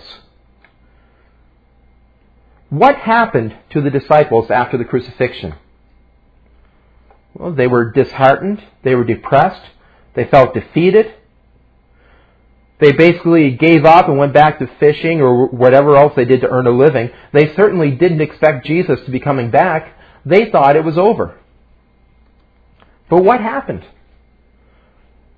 What 2.69 2.95
happened 2.95 3.55
to 3.71 3.81
the 3.81 3.89
disciples 3.89 4.49
after 4.49 4.77
the 4.77 4.85
crucifixion? 4.85 5.55
Well, 7.37 7.53
they 7.53 7.67
were 7.67 7.91
disheartened, 7.91 8.63
they 8.83 8.95
were 8.95 9.03
depressed, 9.03 9.61
they 10.15 10.25
felt 10.25 10.55
defeated. 10.55 11.13
They 12.79 12.91
basically 12.91 13.51
gave 13.51 13.85
up 13.85 14.07
and 14.07 14.17
went 14.17 14.33
back 14.33 14.59
to 14.59 14.67
fishing 14.79 15.21
or 15.21 15.47
whatever 15.47 15.95
else 15.95 16.13
they 16.15 16.25
did 16.25 16.41
to 16.41 16.49
earn 16.49 16.67
a 16.67 16.71
living. 16.71 17.09
They 17.33 17.53
certainly 17.55 17.91
didn't 17.91 18.21
expect 18.21 18.65
Jesus 18.65 18.99
to 19.05 19.11
be 19.11 19.19
coming 19.19 19.51
back. 19.51 19.95
They 20.25 20.49
thought 20.49 20.75
it 20.75 20.83
was 20.83 20.97
over. 20.97 21.39
But 23.09 23.23
what 23.23 23.39
happened? 23.39 23.85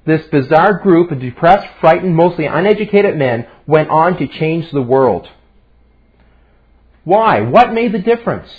This 0.06 0.26
bizarre 0.28 0.80
group 0.80 1.12
of 1.12 1.20
depressed, 1.20 1.68
frightened, 1.80 2.16
mostly 2.16 2.46
uneducated 2.46 3.18
men 3.18 3.46
went 3.68 3.90
on 3.90 4.18
to 4.18 4.28
change 4.28 4.72
the 4.72 4.82
world. 4.82 5.30
Why? 7.04 7.42
What 7.42 7.74
made 7.74 7.92
the 7.92 8.00
difference? 8.00 8.50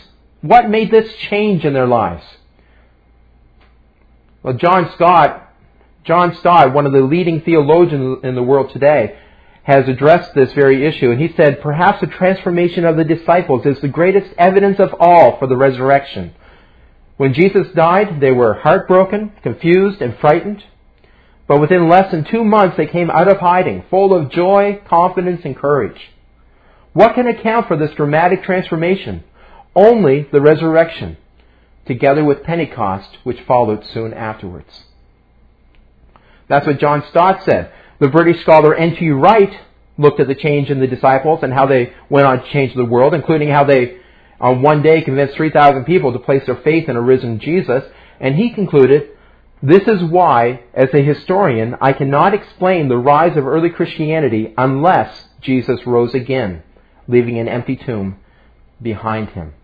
What 0.43 0.71
made 0.71 0.91
this 0.91 1.15
change 1.17 1.65
in 1.65 1.73
their 1.73 1.87
lives? 1.87 2.25
Well, 4.43 4.55
John 4.55 4.91
Stott, 4.95 5.53
John 6.05 6.35
Stott, 6.37 6.73
one 6.73 6.87
of 6.87 6.93
the 6.93 7.03
leading 7.03 7.43
theologians 7.43 8.21
in 8.25 8.35
the 8.35 8.43
world 8.43 8.71
today, 8.73 9.19
has 9.65 9.87
addressed 9.87 10.35
this 10.35 10.53
very 10.55 10.87
issue, 10.87 11.11
and 11.11 11.21
he 11.21 11.35
said, 11.37 11.61
perhaps 11.61 12.01
the 12.01 12.07
transformation 12.07 12.87
of 12.87 12.97
the 12.97 13.05
disciples 13.05 13.67
is 13.67 13.81
the 13.81 13.89
greatest 13.89 14.33
evidence 14.39 14.81
of 14.81 14.95
all 14.99 15.39
for 15.39 15.47
the 15.47 15.57
resurrection. 15.57 16.33
When 17.19 17.35
Jesus 17.35 17.69
died, 17.75 18.19
they 18.21 18.31
were 18.31 18.55
heartbroken, 18.55 19.33
confused, 19.43 20.01
and 20.01 20.17
frightened. 20.19 20.65
But 21.47 21.61
within 21.61 21.91
less 21.91 22.11
than 22.11 22.25
two 22.25 22.43
months, 22.43 22.79
they 22.79 22.87
came 22.87 23.11
out 23.11 23.29
of 23.29 23.39
hiding, 23.39 23.85
full 23.91 24.15
of 24.15 24.31
joy, 24.31 24.81
confidence, 24.89 25.43
and 25.45 25.55
courage. 25.55 26.01
What 26.95 27.15
can 27.15 27.27
account 27.27 27.69
for 27.69 27.77
this 27.77 27.95
dramatic 27.95 28.43
transformation? 28.43 29.23
Only 29.77 30.27
the 30.33 30.41
resurrection 30.41 31.19
together 31.91 32.25
with 32.25 32.45
Pentecost, 32.45 33.19
which 33.25 33.41
followed 33.41 33.85
soon 33.85 34.15
afterwards. 34.15 34.85
That's 36.47 36.65
what 36.65 36.79
John 36.79 37.03
Stott 37.11 37.43
said. 37.43 37.73
The 37.99 38.07
British 38.07 38.41
scholar 38.43 38.77
N.T. 38.77 39.11
Wright 39.11 39.61
looked 39.99 40.21
at 40.21 40.29
the 40.29 40.37
change 40.37 40.71
in 40.71 40.79
the 40.79 40.87
disciples 40.87 41.41
and 41.43 41.53
how 41.53 41.67
they 41.67 41.93
went 42.09 42.29
on 42.29 42.45
to 42.45 42.51
change 42.51 42.77
the 42.77 42.85
world, 42.85 43.13
including 43.13 43.49
how 43.49 43.65
they 43.65 43.99
on 44.41 44.63
one 44.63 44.83
day 44.83 45.03
convinced 45.03 45.35
3,000 45.35 45.85
people 45.85 46.13
to 46.13 46.21
place 46.21 46.47
their 46.47 46.63
faith 46.63 46.89
in 46.89 46.95
a 46.95 47.01
risen 47.01 47.41
Jesus, 47.41 47.83
and 48.21 48.37
he 48.37 48.51
concluded, 48.51 49.11
this 49.61 49.83
is 49.89 50.03
why, 50.03 50.63
as 50.73 50.89
a 50.95 51.03
historian, 51.03 51.75
I 51.81 51.93
cannot 51.93 52.35
explain 52.35 52.89
the 52.89 52.97
rise 52.97 53.37
of 53.37 53.47
early 53.47 53.69
Christianity 53.69 54.55
unless 54.57 55.25
Jesus 55.41 55.87
rose 55.87 56.15
again, 56.15 56.63
leaving 57.09 57.37
an 57.39 57.49
empty 57.49 57.77
tomb 57.77 58.19
behind 58.81 59.31
him. 59.31 59.55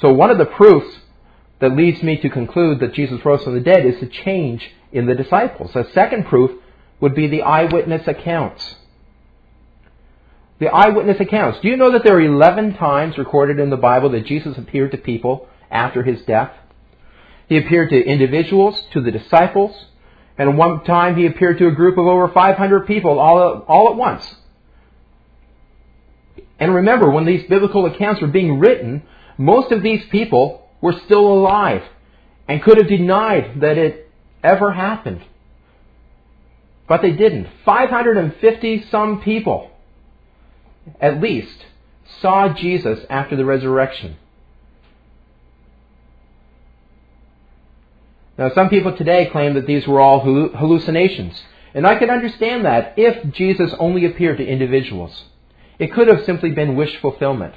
So 0.00 0.12
one 0.12 0.30
of 0.30 0.38
the 0.38 0.46
proofs 0.46 1.02
that 1.60 1.76
leads 1.76 2.02
me 2.02 2.18
to 2.18 2.28
conclude 2.28 2.80
that 2.80 2.92
Jesus 2.92 3.24
rose 3.24 3.42
from 3.42 3.54
the 3.54 3.60
dead 3.60 3.86
is 3.86 4.00
the 4.00 4.06
change 4.06 4.70
in 4.92 5.06
the 5.06 5.14
disciples. 5.14 5.74
A 5.74 5.90
second 5.92 6.26
proof 6.26 6.50
would 7.00 7.14
be 7.14 7.26
the 7.26 7.42
eyewitness 7.42 8.06
accounts. 8.06 8.76
The 10.58 10.68
eyewitness 10.68 11.20
accounts. 11.20 11.60
Do 11.60 11.68
you 11.68 11.76
know 11.76 11.92
that 11.92 12.04
there 12.04 12.16
are 12.16 12.20
11 12.20 12.76
times 12.76 13.18
recorded 13.18 13.58
in 13.58 13.70
the 13.70 13.76
Bible 13.76 14.10
that 14.10 14.26
Jesus 14.26 14.56
appeared 14.56 14.92
to 14.92 14.98
people 14.98 15.48
after 15.70 16.02
his 16.02 16.22
death? 16.22 16.52
He 17.48 17.58
appeared 17.58 17.90
to 17.90 18.04
individuals, 18.04 18.80
to 18.92 19.00
the 19.00 19.10
disciples, 19.10 19.76
And 20.38 20.58
one 20.58 20.84
time 20.84 21.16
he 21.16 21.26
appeared 21.26 21.58
to 21.58 21.68
a 21.68 21.72
group 21.72 21.96
of 21.96 22.06
over 22.06 22.28
500 22.28 22.86
people 22.86 23.18
all, 23.18 23.64
all 23.68 23.90
at 23.90 23.96
once. 23.96 24.34
And 26.58 26.74
remember, 26.74 27.10
when 27.10 27.26
these 27.26 27.46
biblical 27.48 27.86
accounts 27.86 28.20
were 28.20 28.28
being 28.28 28.58
written, 28.58 29.02
most 29.38 29.72
of 29.72 29.82
these 29.82 30.04
people 30.06 30.65
were 30.80 30.92
still 30.92 31.26
alive 31.26 31.82
and 32.48 32.62
could 32.62 32.78
have 32.78 32.88
denied 32.88 33.60
that 33.60 33.78
it 33.78 34.10
ever 34.42 34.72
happened. 34.72 35.22
But 36.88 37.02
they 37.02 37.12
didn't. 37.12 37.48
550 37.64 38.86
some 38.90 39.20
people, 39.20 39.70
at 41.00 41.20
least, 41.20 41.66
saw 42.20 42.52
Jesus 42.52 43.00
after 43.10 43.36
the 43.36 43.44
resurrection. 43.44 44.16
Now, 48.38 48.50
some 48.54 48.68
people 48.68 48.96
today 48.96 49.26
claim 49.32 49.54
that 49.54 49.66
these 49.66 49.86
were 49.86 50.00
all 50.00 50.20
hallucinations. 50.20 51.42
And 51.74 51.86
I 51.86 51.98
can 51.98 52.10
understand 52.10 52.64
that 52.64 52.94
if 52.96 53.32
Jesus 53.32 53.74
only 53.78 54.04
appeared 54.04 54.38
to 54.38 54.46
individuals. 54.46 55.24
It 55.78 55.92
could 55.92 56.08
have 56.08 56.24
simply 56.24 56.50
been 56.50 56.76
wish 56.76 56.96
fulfillment. 56.96 57.54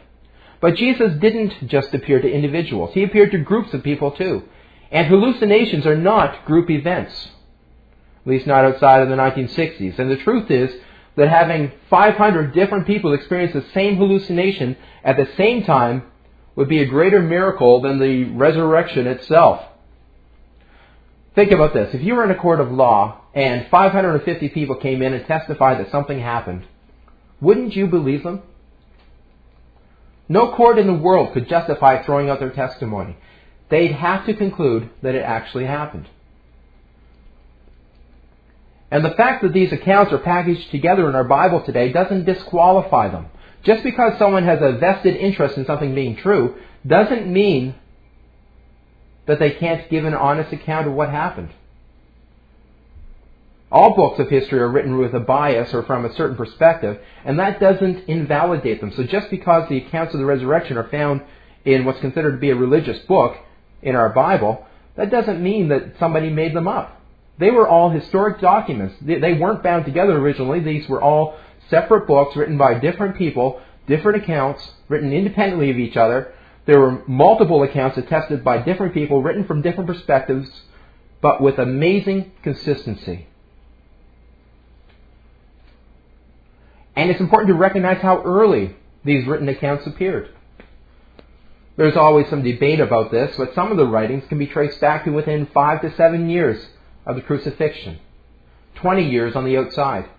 But 0.61 0.75
Jesus 0.75 1.13
didn't 1.19 1.67
just 1.67 1.93
appear 1.93 2.21
to 2.21 2.29
individuals. 2.31 2.93
He 2.93 3.03
appeared 3.03 3.31
to 3.31 3.37
groups 3.37 3.73
of 3.73 3.83
people 3.83 4.11
too. 4.11 4.43
And 4.91 5.07
hallucinations 5.07 5.85
are 5.85 5.95
not 5.95 6.45
group 6.45 6.69
events. 6.69 7.29
At 8.25 8.31
least 8.31 8.47
not 8.47 8.65
outside 8.65 9.01
of 9.01 9.09
the 9.09 9.15
1960s. 9.15 9.97
And 9.97 10.11
the 10.11 10.17
truth 10.17 10.51
is 10.51 10.71
that 11.15 11.29
having 11.29 11.71
500 11.89 12.53
different 12.53 12.87
people 12.87 13.13
experience 13.13 13.53
the 13.53 13.65
same 13.73 13.97
hallucination 13.97 14.75
at 15.03 15.17
the 15.17 15.29
same 15.37 15.63
time 15.63 16.03
would 16.55 16.69
be 16.69 16.81
a 16.81 16.85
greater 16.85 17.21
miracle 17.21 17.81
than 17.81 17.99
the 17.99 18.25
resurrection 18.25 19.07
itself. 19.07 19.61
Think 21.35 21.51
about 21.51 21.73
this. 21.73 21.93
If 21.93 22.01
you 22.01 22.15
were 22.15 22.25
in 22.25 22.31
a 22.31 22.35
court 22.35 22.59
of 22.59 22.71
law 22.71 23.21
and 23.33 23.67
550 23.69 24.49
people 24.49 24.75
came 24.75 25.01
in 25.01 25.13
and 25.13 25.25
testified 25.25 25.79
that 25.79 25.91
something 25.91 26.19
happened, 26.19 26.65
wouldn't 27.39 27.75
you 27.75 27.87
believe 27.87 28.23
them? 28.23 28.41
No 30.29 30.51
court 30.51 30.77
in 30.77 30.85
the 30.85 30.93
world 30.93 31.33
could 31.33 31.49
justify 31.49 32.03
throwing 32.03 32.29
out 32.29 32.39
their 32.39 32.51
testimony. 32.51 33.17
They'd 33.69 33.91
have 33.91 34.27
to 34.27 34.35
conclude 34.35 34.89
that 35.01 35.15
it 35.15 35.23
actually 35.23 35.65
happened. 35.65 36.07
And 38.91 39.03
the 39.03 39.11
fact 39.11 39.43
that 39.43 39.53
these 39.53 39.71
accounts 39.71 40.13
are 40.13 40.19
packaged 40.19 40.71
together 40.71 41.09
in 41.09 41.15
our 41.15 41.23
Bible 41.23 41.61
today 41.61 41.91
doesn't 41.91 42.25
disqualify 42.25 43.09
them. 43.09 43.27
Just 43.63 43.83
because 43.83 44.17
someone 44.17 44.45
has 44.45 44.59
a 44.61 44.77
vested 44.77 45.15
interest 45.15 45.57
in 45.57 45.65
something 45.65 45.93
being 45.93 46.15
true 46.15 46.55
doesn't 46.85 47.27
mean 47.27 47.75
that 49.25 49.39
they 49.39 49.51
can't 49.51 49.89
give 49.89 50.05
an 50.05 50.13
honest 50.13 50.51
account 50.53 50.87
of 50.87 50.93
what 50.93 51.09
happened. 51.09 51.49
All 53.71 53.95
books 53.95 54.19
of 54.19 54.29
history 54.29 54.59
are 54.59 54.69
written 54.69 54.97
with 54.97 55.13
a 55.13 55.19
bias 55.19 55.73
or 55.73 55.83
from 55.83 56.03
a 56.03 56.13
certain 56.15 56.35
perspective, 56.35 56.99
and 57.23 57.37
that 57.39 57.59
doesn't 57.59 58.09
invalidate 58.09 58.81
them. 58.81 58.91
So 58.95 59.03
just 59.03 59.29
because 59.29 59.69
the 59.69 59.77
accounts 59.77 60.13
of 60.13 60.19
the 60.19 60.25
resurrection 60.25 60.77
are 60.77 60.89
found 60.89 61.21
in 61.65 61.85
what's 61.85 61.99
considered 61.99 62.31
to 62.31 62.37
be 62.37 62.49
a 62.49 62.55
religious 62.55 62.99
book 62.99 63.37
in 63.83 63.95
our 63.95 64.09
Bible, 64.09 64.65
that 64.95 65.11
doesn't 65.11 65.41
mean 65.41 65.67
that 65.69 65.99
somebody 65.99 66.31
made 66.31 66.55
them 66.55 66.67
up. 66.67 66.99
They 67.37 67.51
were 67.51 67.67
all 67.67 67.89
historic 67.91 68.41
documents. 68.41 68.95
They 69.01 69.33
weren't 69.33 69.63
bound 69.63 69.85
together 69.85 70.17
originally. 70.17 70.61
These 70.61 70.89
were 70.89 71.01
all 71.01 71.37
separate 71.69 72.07
books 72.07 72.35
written 72.35 72.57
by 72.57 72.79
different 72.79 73.17
people, 73.17 73.61
different 73.87 74.23
accounts, 74.23 74.67
written 74.87 75.13
independently 75.13 75.69
of 75.69 75.77
each 75.77 75.95
other. 75.95 76.33
There 76.65 76.79
were 76.79 77.03
multiple 77.07 77.63
accounts 77.63 77.97
attested 77.97 78.43
by 78.43 78.63
different 78.63 78.93
people, 78.93 79.21
written 79.21 79.45
from 79.45 79.61
different 79.61 79.87
perspectives, 79.87 80.49
but 81.21 81.41
with 81.41 81.59
amazing 81.59 82.31
consistency. 82.41 83.27
And 86.99 87.09
it's 87.09 87.21
important 87.21 87.47
to 87.47 87.53
recognize 87.53 88.01
how 88.01 88.21
early 88.23 88.75
these 89.05 89.25
written 89.25 89.47
accounts 89.47 89.87
appeared. 89.87 90.35
There's 91.77 91.95
always 91.95 92.27
some 92.27 92.43
debate 92.43 92.81
about 92.81 93.09
this, 93.09 93.37
but 93.37 93.55
some 93.55 93.71
of 93.71 93.77
the 93.77 93.87
writings 93.87 94.25
can 94.27 94.37
be 94.37 94.47
traced 94.47 94.81
back 94.81 95.05
to 95.05 95.11
within 95.11 95.47
five 95.53 95.81
to 95.83 95.95
seven 95.95 96.29
years 96.29 96.61
of 97.05 97.15
the 97.15 97.21
crucifixion, 97.21 97.99
20 98.75 99.09
years 99.09 99.33
on 99.33 99.45
the 99.45 99.55
outside. 99.55 100.09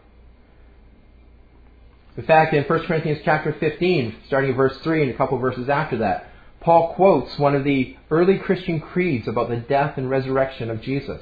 In 2.17 2.25
fact, 2.25 2.55
in 2.55 2.65
1 2.65 2.87
Corinthians 2.87 3.21
chapter 3.27 3.55
15, 3.61 4.17
starting 4.27 4.53
at 4.53 4.57
verse 4.57 4.79
3 4.79 5.03
and 5.03 5.11
a 5.11 5.17
couple 5.19 5.37
verses 5.37 5.69
after 5.69 5.99
that, 5.99 6.31
Paul 6.61 6.95
quotes 6.95 7.39
one 7.39 7.55
of 7.55 7.63
the 7.63 7.95
early 8.11 8.39
Christian 8.39 8.81
creeds 8.81 9.29
about 9.29 9.51
the 9.51 9.57
death 9.57 9.99
and 9.99 10.09
resurrection 10.09 10.71
of 10.71 10.81
Jesus. 10.81 11.21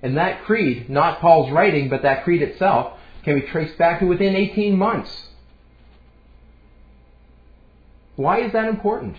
And 0.00 0.16
that 0.16 0.44
creed, 0.44 0.88
not 0.88 1.18
Paul's 1.18 1.50
writing, 1.50 1.88
but 1.88 2.02
that 2.02 2.22
creed 2.22 2.42
itself, 2.42 2.98
can 3.22 3.40
be 3.40 3.46
traced 3.46 3.76
back 3.78 4.00
to 4.00 4.06
within 4.06 4.34
18 4.34 4.76
months. 4.76 5.28
Why 8.16 8.40
is 8.40 8.52
that 8.52 8.68
important? 8.68 9.16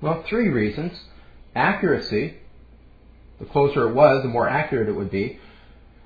Well, 0.00 0.24
three 0.28 0.48
reasons. 0.48 0.92
Accuracy. 1.54 2.34
The 3.40 3.46
closer 3.46 3.88
it 3.88 3.94
was, 3.94 4.22
the 4.22 4.28
more 4.28 4.48
accurate 4.48 4.88
it 4.88 4.92
would 4.92 5.10
be. 5.10 5.38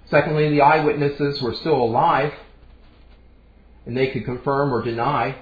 Secondly, 0.06 0.48
the 0.48 0.62
eyewitnesses 0.62 1.42
were 1.42 1.54
still 1.54 1.76
alive, 1.76 2.32
and 3.84 3.96
they 3.96 4.08
could 4.08 4.24
confirm 4.24 4.72
or 4.72 4.82
deny. 4.82 5.36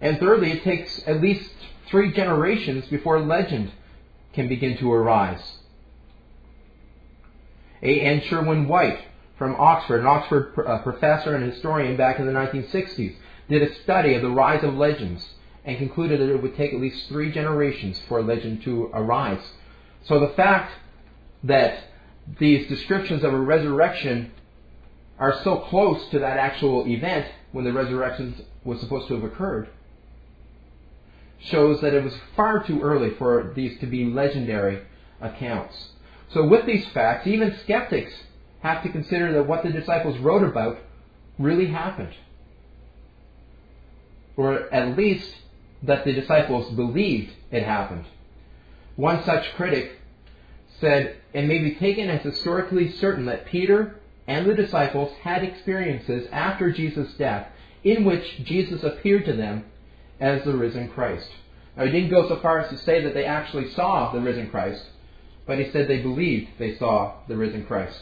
And 0.00 0.18
thirdly, 0.18 0.52
it 0.52 0.64
takes 0.64 1.06
at 1.06 1.20
least 1.20 1.50
three 1.88 2.12
generations 2.12 2.86
before 2.86 3.20
legend 3.20 3.72
can 4.32 4.48
begin 4.48 4.78
to 4.78 4.90
arise. 4.90 5.58
A. 7.82 8.00
N. 8.00 8.22
Sherwin 8.22 8.68
White 8.68 9.00
from 9.40 9.56
Oxford, 9.58 10.02
an 10.02 10.06
Oxford 10.06 10.52
uh, 10.66 10.82
professor 10.82 11.34
and 11.34 11.50
historian 11.50 11.96
back 11.96 12.18
in 12.18 12.26
the 12.26 12.32
1960s, 12.32 13.16
did 13.48 13.62
a 13.62 13.74
study 13.76 14.12
of 14.12 14.20
the 14.20 14.28
rise 14.28 14.62
of 14.62 14.74
legends 14.74 15.26
and 15.64 15.78
concluded 15.78 16.20
that 16.20 16.28
it 16.28 16.42
would 16.42 16.54
take 16.58 16.74
at 16.74 16.78
least 16.78 17.08
three 17.08 17.32
generations 17.32 17.98
for 18.06 18.18
a 18.18 18.22
legend 18.22 18.62
to 18.62 18.90
arise. 18.92 19.40
So 20.02 20.20
the 20.20 20.34
fact 20.34 20.74
that 21.44 21.84
these 22.38 22.68
descriptions 22.68 23.24
of 23.24 23.32
a 23.32 23.40
resurrection 23.40 24.30
are 25.18 25.42
so 25.42 25.56
close 25.56 26.06
to 26.10 26.18
that 26.18 26.36
actual 26.36 26.86
event 26.86 27.26
when 27.52 27.64
the 27.64 27.72
resurrection 27.72 28.44
was 28.62 28.78
supposed 28.80 29.08
to 29.08 29.14
have 29.14 29.24
occurred 29.24 29.70
shows 31.38 31.80
that 31.80 31.94
it 31.94 32.04
was 32.04 32.14
far 32.36 32.62
too 32.62 32.82
early 32.82 33.14
for 33.14 33.54
these 33.56 33.80
to 33.80 33.86
be 33.86 34.04
legendary 34.04 34.82
accounts. 35.18 35.92
So 36.28 36.46
with 36.46 36.66
these 36.66 36.86
facts, 36.88 37.26
even 37.26 37.56
skeptics 37.60 38.12
have 38.60 38.82
to 38.82 38.88
consider 38.90 39.32
that 39.32 39.46
what 39.46 39.62
the 39.62 39.70
disciples 39.70 40.18
wrote 40.18 40.42
about 40.42 40.78
really 41.38 41.66
happened. 41.66 42.14
Or 44.36 44.72
at 44.72 44.96
least 44.96 45.34
that 45.82 46.04
the 46.04 46.12
disciples 46.12 46.74
believed 46.74 47.32
it 47.50 47.62
happened. 47.62 48.04
One 48.96 49.24
such 49.24 49.54
critic 49.54 49.98
said, 50.80 51.16
it 51.32 51.46
may 51.46 51.58
be 51.58 51.74
taken 51.74 52.08
as 52.08 52.22
historically 52.22 52.92
certain 52.92 53.26
that 53.26 53.46
Peter 53.46 54.00
and 54.26 54.46
the 54.46 54.54
disciples 54.54 55.12
had 55.22 55.42
experiences 55.42 56.28
after 56.32 56.70
Jesus' 56.70 57.12
death 57.14 57.48
in 57.82 58.04
which 58.04 58.44
Jesus 58.44 58.82
appeared 58.82 59.24
to 59.24 59.32
them 59.32 59.64
as 60.18 60.44
the 60.44 60.54
risen 60.54 60.88
Christ. 60.88 61.28
Now, 61.76 61.86
he 61.86 61.92
didn't 61.92 62.10
go 62.10 62.28
so 62.28 62.36
far 62.40 62.60
as 62.60 62.70
to 62.70 62.78
say 62.78 63.02
that 63.04 63.14
they 63.14 63.24
actually 63.24 63.70
saw 63.70 64.12
the 64.12 64.20
risen 64.20 64.50
Christ, 64.50 64.84
but 65.46 65.58
he 65.58 65.70
said 65.70 65.88
they 65.88 66.02
believed 66.02 66.50
they 66.58 66.76
saw 66.76 67.14
the 67.26 67.36
risen 67.36 67.64
Christ. 67.64 67.98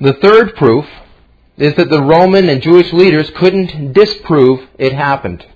The 0.00 0.14
third 0.14 0.56
proof 0.56 0.86
is 1.56 1.74
that 1.74 1.88
the 1.88 2.02
Roman 2.02 2.48
and 2.48 2.60
Jewish 2.60 2.92
leaders 2.92 3.30
couldn't 3.30 3.92
disprove 3.92 4.68
it 4.76 4.92
happened. 4.92 5.46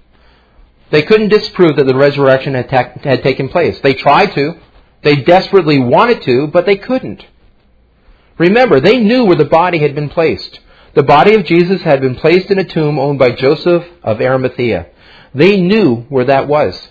They 0.91 1.03
couldn't 1.03 1.31
disprove 1.31 1.77
that 1.77 1.87
the 1.87 1.97
resurrection 1.97 2.55
had, 2.55 2.69
ta- 2.69 2.93
had 3.03 3.25
taken 3.25 3.49
place. 3.49 3.81
They 3.81 3.95
tried 3.95 4.33
to. 4.35 4.55
They 5.03 5.17
desperately 5.17 5.81
wanted 5.81 6.23
to, 6.23 6.47
but 6.47 6.65
they 6.65 6.77
couldn't. 6.77 7.27
Remember, 8.39 8.79
they 8.79 9.01
knew 9.01 9.25
where 9.25 9.37
the 9.37 9.45
body 9.45 9.79
had 9.79 9.97
been 9.97 10.11
placed. 10.11 10.61
The 10.95 11.03
body 11.03 11.35
of 11.35 11.45
Jesus 11.45 11.83
had 11.83 12.01
been 12.01 12.15
placed 12.15 12.51
in 12.51 12.59
a 12.59 12.65
tomb 12.65 12.99
owned 12.99 13.19
by 13.19 13.33
Joseph 13.33 13.85
of 14.03 14.21
Arimathea. 14.21 14.87
They 15.35 15.61
knew 15.61 16.03
where 16.09 16.25
that 16.25 16.47
was. 16.47 16.89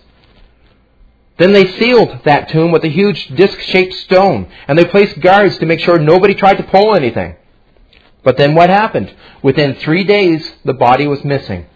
Then 1.38 1.52
they 1.52 1.68
sealed 1.68 2.24
that 2.24 2.50
tomb 2.50 2.72
with 2.72 2.84
a 2.86 2.90
huge 2.90 3.28
disc-shaped 3.28 3.94
stone, 3.94 4.50
and 4.68 4.78
they 4.78 4.86
placed 4.86 5.20
guards 5.20 5.58
to 5.58 5.66
make 5.66 5.82
sure 5.82 6.00
nobody 6.00 6.34
tried 6.34 6.58
to 6.58 6.64
pull 6.64 6.96
anything. 6.96 7.36
But 8.24 8.38
then 8.38 8.56
what 8.56 8.70
happened? 8.70 9.14
Within 9.42 9.76
three 9.76 10.04
days, 10.04 10.54
the 10.64 10.74
body 10.74 11.08
was 11.08 11.24
missing. 11.24 11.68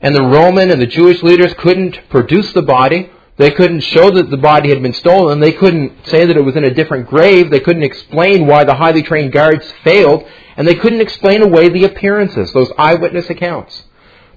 And 0.00 0.14
the 0.14 0.22
Roman 0.22 0.70
and 0.70 0.80
the 0.80 0.86
Jewish 0.86 1.22
leaders 1.22 1.54
couldn't 1.54 2.08
produce 2.08 2.52
the 2.52 2.62
body. 2.62 3.10
They 3.36 3.50
couldn't 3.50 3.80
show 3.80 4.10
that 4.10 4.30
the 4.30 4.36
body 4.36 4.68
had 4.68 4.82
been 4.82 4.92
stolen. 4.92 5.40
They 5.40 5.52
couldn't 5.52 6.06
say 6.06 6.24
that 6.24 6.36
it 6.36 6.44
was 6.44 6.54
in 6.54 6.64
a 6.64 6.74
different 6.74 7.08
grave. 7.08 7.50
They 7.50 7.60
couldn't 7.60 7.82
explain 7.82 8.46
why 8.46 8.64
the 8.64 8.74
highly 8.74 9.02
trained 9.02 9.32
guards 9.32 9.72
failed. 9.82 10.24
And 10.56 10.68
they 10.68 10.74
couldn't 10.74 11.00
explain 11.00 11.42
away 11.42 11.68
the 11.68 11.84
appearances, 11.84 12.52
those 12.52 12.70
eyewitness 12.78 13.30
accounts. 13.30 13.84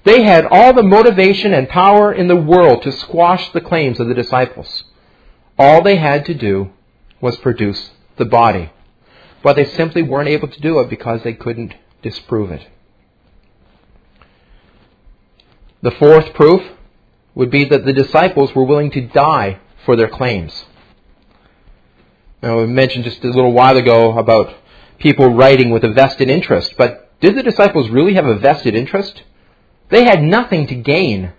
They 0.04 0.22
had 0.22 0.46
all 0.50 0.72
the 0.72 0.82
motivation 0.82 1.54
and 1.54 1.68
power 1.68 2.12
in 2.12 2.26
the 2.26 2.36
world 2.36 2.82
to 2.82 2.92
squash 2.92 3.52
the 3.52 3.60
claims 3.60 4.00
of 4.00 4.08
the 4.08 4.14
disciples. 4.14 4.84
All 5.58 5.82
they 5.82 5.96
had 5.96 6.24
to 6.26 6.34
do 6.34 6.72
was 7.20 7.36
produce 7.36 7.90
the 8.16 8.24
body. 8.24 8.72
But 9.42 9.56
they 9.56 9.64
simply 9.64 10.02
weren't 10.02 10.28
able 10.28 10.48
to 10.48 10.60
do 10.60 10.80
it 10.80 10.90
because 10.90 11.22
they 11.22 11.34
couldn't 11.34 11.74
disprove 12.02 12.50
it. 12.50 12.66
The 15.82 15.90
fourth 15.92 16.32
proof 16.34 16.62
would 17.34 17.50
be 17.50 17.64
that 17.64 17.84
the 17.84 17.92
disciples 17.92 18.54
were 18.54 18.64
willing 18.64 18.90
to 18.92 19.00
die 19.00 19.58
for 19.84 19.96
their 19.96 20.08
claims. 20.08 20.64
Now, 22.42 22.58
we 22.58 22.66
mentioned 22.66 23.04
just 23.04 23.22
a 23.24 23.28
little 23.28 23.52
while 23.52 23.76
ago 23.76 24.18
about 24.18 24.54
people 24.98 25.28
writing 25.28 25.70
with 25.70 25.84
a 25.84 25.92
vested 25.92 26.28
interest, 26.28 26.74
but 26.76 27.18
did 27.20 27.36
the 27.36 27.42
disciples 27.42 27.88
really 27.88 28.14
have 28.14 28.26
a 28.26 28.36
vested 28.36 28.74
interest? 28.74 29.22
They 29.92 30.04
had 30.04 30.22
nothing 30.22 30.66
to 30.68 30.74
gain 30.74 31.32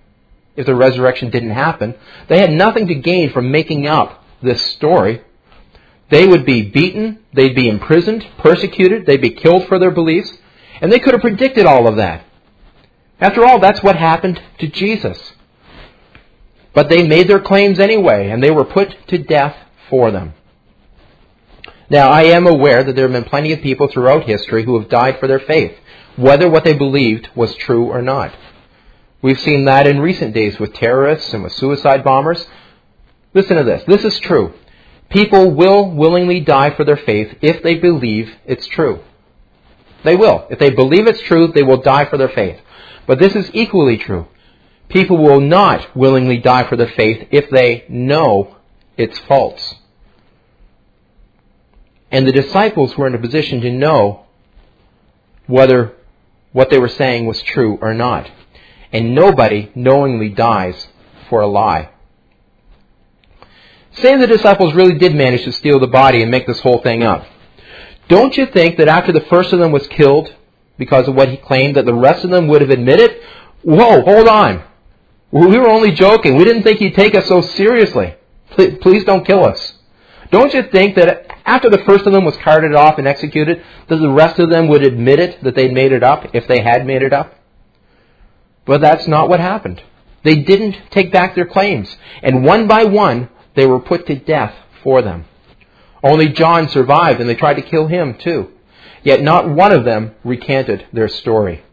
if 0.56 0.68
the 0.68 0.76
resurrection 0.76 1.32
didn't 1.32 1.50
happen. 1.50 1.96
They 2.28 2.38
had 2.39 2.52
nothing 2.52 2.88
to 2.88 2.94
gain 2.94 3.32
from 3.32 3.52
making 3.52 3.88
up 3.88 4.24
this 4.44 4.62
story. 4.62 5.24
They 6.12 6.28
would 6.28 6.46
be 6.46 6.70
beaten, 6.70 7.18
they'd 7.34 7.56
be 7.56 7.68
imprisoned, 7.68 8.28
persecuted, 8.38 9.08
they'd 9.08 9.20
be 9.20 9.32
killed 9.32 9.68
for 9.68 9.80
their 9.80 9.89
beliefs, 9.89 10.38
and 10.80 10.92
they 10.92 11.00
could 11.00 11.13
have 11.16 11.22
predicted 11.22 11.66
all 11.66 11.88
of 11.88 11.96
that. 11.96 12.26
After 13.20 13.44
all, 13.44 13.60
that's 13.60 13.82
what 13.82 13.96
happened 13.96 14.39
to 14.60 14.68
Jesus. 14.68 15.34
But 16.76 16.89
they 16.89 17.08
made 17.08 17.28
their 17.28 17.39
claims 17.39 17.80
anyway, 17.80 18.30
and 18.30 18.44
they 18.44 18.52
were 18.52 18.66
put 18.66 19.08
to 19.08 19.18
death 19.18 19.56
for 19.89 20.12
them. 20.12 20.36
Now, 21.89 22.10
I 22.10 22.24
am 22.24 22.48
aware 22.48 22.84
that 22.84 22.96
there 22.96 23.08
have 23.08 23.12
been 23.12 23.30
plenty 23.30 23.52
of 23.52 23.62
people 23.62 23.88
throughout 23.88 24.24
history 24.24 24.63
who 24.63 24.80
have 24.80 24.89
died 24.89 25.19
for 25.19 25.28
their 25.28 25.39
faith, 25.39 25.78
whether 26.15 26.50
what 26.50 26.63
they 26.63 26.74
believed 26.74 27.30
was 27.36 27.56
true 27.56 27.86
or 27.86 28.02
not. 28.02 28.34
We've 29.22 29.39
seen 29.39 29.65
that 29.65 29.88
in 29.88 30.00
recent 30.00 30.34
days 30.34 30.60
with 30.60 30.74
terrorists 30.74 31.34
and 31.34 31.43
with 31.43 31.54
suicide 31.54 32.04
bombers. 32.04 32.46
Listen 33.34 33.58
to 33.58 33.63
this. 33.63 33.84
This 33.88 34.04
is 34.04 34.19
true. 34.19 34.54
People 35.10 35.52
will 35.52 35.91
willingly 35.91 36.39
die 36.39 36.72
for 36.72 36.84
their 36.84 36.98
faith 36.98 37.38
if 37.41 37.63
they 37.63 37.76
believe 37.76 38.36
it's 38.46 38.67
true. 38.67 39.02
They 40.04 40.15
will. 40.15 40.48
If 40.50 40.60
they 40.60 40.72
believe 40.72 41.08
it's 41.08 41.22
true, 41.22 41.48
they 41.48 41.63
will 41.63 41.82
die 41.82 42.06
for 42.06 42.17
their 42.17 42.30
faith. 42.30 42.60
But 43.06 43.19
this 43.19 43.36
is 43.36 43.50
equally 43.54 43.98
true. 43.98 44.28
People 44.89 45.17
will 45.17 45.39
not 45.39 45.96
willingly 45.96 46.38
die 46.38 46.67
for 46.67 46.76
their 46.76 46.89
faith 46.89 47.28
if 47.32 47.50
they 47.50 47.86
know 47.89 48.58
it's 48.98 49.19
false. 49.19 49.76
And 52.13 52.28
the 52.28 52.32
disciples 52.32 52.95
were 52.95 53.08
in 53.08 53.15
a 53.15 53.17
position 53.17 53.60
to 53.62 53.71
know 53.71 54.26
whether 55.47 55.93
what 56.52 56.69
they 56.69 56.78
were 56.78 56.88
saying 56.88 57.26
was 57.26 57.41
true 57.41 57.80
or 57.82 57.93
not. 57.95 58.30
And 58.91 59.15
nobody 59.15 59.71
knowingly 59.73 60.30
dies 60.30 60.88
for 61.28 61.41
a 61.41 61.47
lie. 61.47 61.89
Say 63.93 64.15
the 64.15 64.28
disciples 64.28 64.76
really 64.76 64.93
did 64.93 65.15
manage 65.15 65.43
to 65.45 65.52
steal 65.52 65.80
the 65.80 65.88
body 65.88 66.21
and 66.21 66.30
make 66.30 66.45
this 66.45 66.60
whole 66.60 66.82
thing 66.82 67.02
up. 67.02 67.26
Don't 68.08 68.38
you 68.38 68.45
think 68.45 68.78
that 68.78 68.88
after 68.88 69.12
the 69.12 69.21
first 69.21 69.52
of 69.52 69.58
them 69.58 69.71
was 69.71 69.88
killed 69.88 70.36
because 70.78 71.08
of 71.08 71.15
what 71.15 71.30
he 71.30 71.38
claimed, 71.38 71.76
that 71.78 71.86
the 71.86 71.93
rest 71.95 72.23
of 72.23 72.30
them 72.30 72.47
would 72.47 72.62
have 72.62 72.69
admitted, 72.69 73.21
whoa, 73.63 74.02
hold 74.04 74.28
on. 74.28 74.63
We 75.32 75.58
were 75.58 75.69
only 75.69 75.91
joking. 75.91 76.36
We 76.36 76.43
didn't 76.43 76.62
think 76.62 76.78
he'd 76.78 76.93
take 76.93 77.15
us 77.15 77.28
so 77.28 77.41
seriously. 77.41 78.13
Please 78.52 79.04
don't 79.04 79.26
kill 79.26 79.43
us. 79.45 79.73
Don't 80.30 80.54
you 80.54 80.62
think 80.63 80.95
that 80.95 81.33
after 81.46 81.70
the 81.70 81.84
first 81.86 82.06
of 82.06 82.14
them 82.14 82.26
was 82.26 82.38
carted 82.38 82.74
off 82.74 82.98
and 82.98 83.08
executed, 83.08 83.64
the 83.88 84.10
rest 84.10 84.40
of 84.40 84.50
them 84.50 84.68
would 84.68 84.84
admit 84.84 85.20
it, 85.20 85.44
that 85.44 85.56
they'd 85.56 85.74
made 85.74 85.92
it 85.92 86.04
up, 86.04 86.34
if 86.34 86.48
they 86.48 86.62
had 86.62 86.86
made 86.86 87.02
it 87.02 87.14
up? 87.14 87.36
But 88.66 88.82
that's 88.82 89.08
not 89.08 89.30
what 89.30 89.40
happened. 89.40 89.82
They 90.24 90.36
didn't 90.36 90.78
take 90.90 91.12
back 91.12 91.36
their 91.36 91.46
claims. 91.46 91.96
And 92.22 92.46
one 92.46 92.68
by 92.68 92.86
one, 92.86 93.30
they 93.56 93.66
were 93.66 93.80
put 93.80 94.08
to 94.08 94.16
death 94.16 94.56
for 94.82 95.02
them. 95.02 95.26
Only 96.02 96.30
John 96.30 96.70
survived, 96.70 97.20
and 97.20 97.30
they 97.30 97.36
tried 97.36 97.56
to 97.56 97.62
kill 97.62 97.88
him 97.88 98.16
too. 98.16 98.52
Yet 99.04 99.22
not 99.22 99.50
one 99.50 99.74
of 99.74 99.84
them 99.84 100.16
recanted 100.24 100.88
their 100.94 101.10
story. 101.10 101.64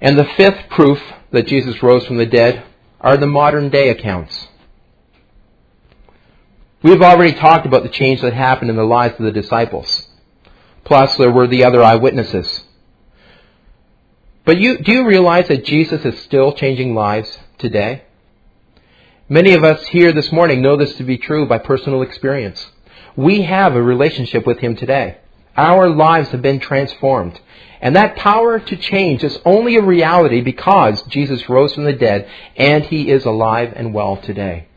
And 0.00 0.18
the 0.18 0.28
fifth 0.36 0.68
proof 0.70 1.00
that 1.30 1.46
Jesus 1.46 1.82
rose 1.82 2.06
from 2.06 2.18
the 2.18 2.26
dead 2.26 2.64
are 3.00 3.16
the 3.16 3.26
modern 3.26 3.70
day 3.70 3.88
accounts. 3.88 4.48
We've 6.82 7.02
already 7.02 7.32
talked 7.32 7.66
about 7.66 7.82
the 7.82 7.88
change 7.88 8.20
that 8.20 8.32
happened 8.32 8.70
in 8.70 8.76
the 8.76 8.84
lives 8.84 9.18
of 9.18 9.24
the 9.24 9.32
disciples. 9.32 10.06
Plus, 10.84 11.16
there 11.16 11.30
were 11.30 11.48
the 11.48 11.64
other 11.64 11.82
eyewitnesses. 11.82 12.62
But 14.44 14.58
you, 14.58 14.78
do 14.78 14.92
you 14.92 15.06
realize 15.06 15.48
that 15.48 15.64
Jesus 15.64 16.04
is 16.04 16.20
still 16.22 16.52
changing 16.52 16.94
lives 16.94 17.38
today? 17.58 18.04
Many 19.28 19.54
of 19.54 19.64
us 19.64 19.86
here 19.88 20.12
this 20.12 20.32
morning 20.32 20.62
know 20.62 20.76
this 20.76 20.94
to 20.94 21.04
be 21.04 21.18
true 21.18 21.46
by 21.46 21.58
personal 21.58 22.00
experience. 22.02 22.64
We 23.16 23.42
have 23.42 23.74
a 23.74 23.82
relationship 23.82 24.46
with 24.46 24.60
Him 24.60 24.76
today. 24.76 25.18
Our 25.56 25.90
lives 25.90 26.28
have 26.28 26.40
been 26.40 26.60
transformed. 26.60 27.40
And 27.80 27.96
that 27.96 28.14
power 28.14 28.60
to 28.60 28.76
change 28.76 29.24
is 29.24 29.38
only 29.44 29.76
a 29.76 29.82
reality 29.82 30.40
because 30.40 31.02
Jesus 31.02 31.48
rose 31.48 31.74
from 31.74 31.84
the 31.84 31.92
dead 31.92 32.30
and 32.56 32.84
he 32.84 33.10
is 33.10 33.24
alive 33.24 33.72
and 33.74 33.92
well 33.92 34.16
today. 34.16 34.67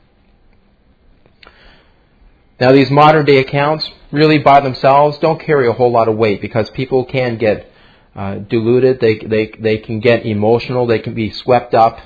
Now, 2.61 2.71
these 2.71 2.91
modern 2.91 3.25
day 3.25 3.37
accounts, 3.37 3.89
really 4.11 4.37
by 4.37 4.59
themselves, 4.59 5.17
don't 5.17 5.39
carry 5.39 5.67
a 5.67 5.73
whole 5.73 5.91
lot 5.91 6.07
of 6.07 6.15
weight 6.15 6.41
because 6.41 6.69
people 6.69 7.05
can 7.05 7.37
get 7.37 7.67
uh, 8.15 8.37
they, 8.47 9.17
they, 9.25 9.51
they 9.57 9.77
can 9.79 9.99
get 9.99 10.27
emotional, 10.27 10.85
they 10.85 10.99
can 10.99 11.15
be 11.15 11.31
swept 11.31 11.73
up 11.73 11.99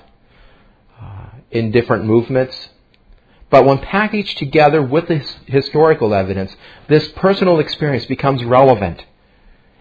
uh, 0.97 1.25
in 1.51 1.71
different 1.71 2.05
movements. 2.05 2.69
But 3.49 3.65
when 3.65 3.79
packaged 3.79 4.37
together 4.37 4.81
with 4.81 5.09
this 5.09 5.35
historical 5.45 6.13
evidence, 6.13 6.55
this 6.87 7.09
personal 7.09 7.59
experience 7.59 8.05
becomes 8.05 8.41
relevant 8.41 9.03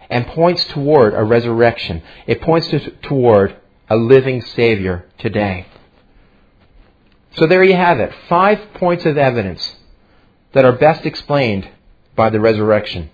and 0.09 0.27
points 0.27 0.65
toward 0.65 1.13
a 1.13 1.23
resurrection. 1.23 2.03
It 2.27 2.41
points 2.41 2.67
to, 2.71 2.91
toward 2.97 3.55
a 3.89 3.95
living 3.95 4.41
Savior 4.41 5.05
today. 5.19 5.67
So 7.37 7.47
there 7.47 7.63
you 7.63 7.77
have 7.77 8.01
it. 8.01 8.13
Five 8.27 8.73
points 8.73 9.05
of 9.05 9.17
evidence 9.17 9.75
that 10.55 10.65
are 10.65 10.71
best 10.71 11.05
explained 11.05 11.69
by 12.15 12.29
the 12.29 12.39
resurrection. 12.39 13.09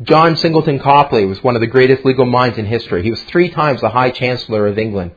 John 0.00 0.36
Singleton 0.36 0.78
Copley 0.78 1.26
was 1.26 1.42
one 1.42 1.56
of 1.56 1.60
the 1.60 1.66
greatest 1.66 2.04
legal 2.04 2.26
minds 2.26 2.58
in 2.58 2.66
history. 2.66 3.02
He 3.02 3.10
was 3.10 3.22
three 3.24 3.50
times 3.50 3.80
the 3.80 3.90
High 3.90 4.10
Chancellor 4.10 4.68
of 4.68 4.78
England. 4.78 5.10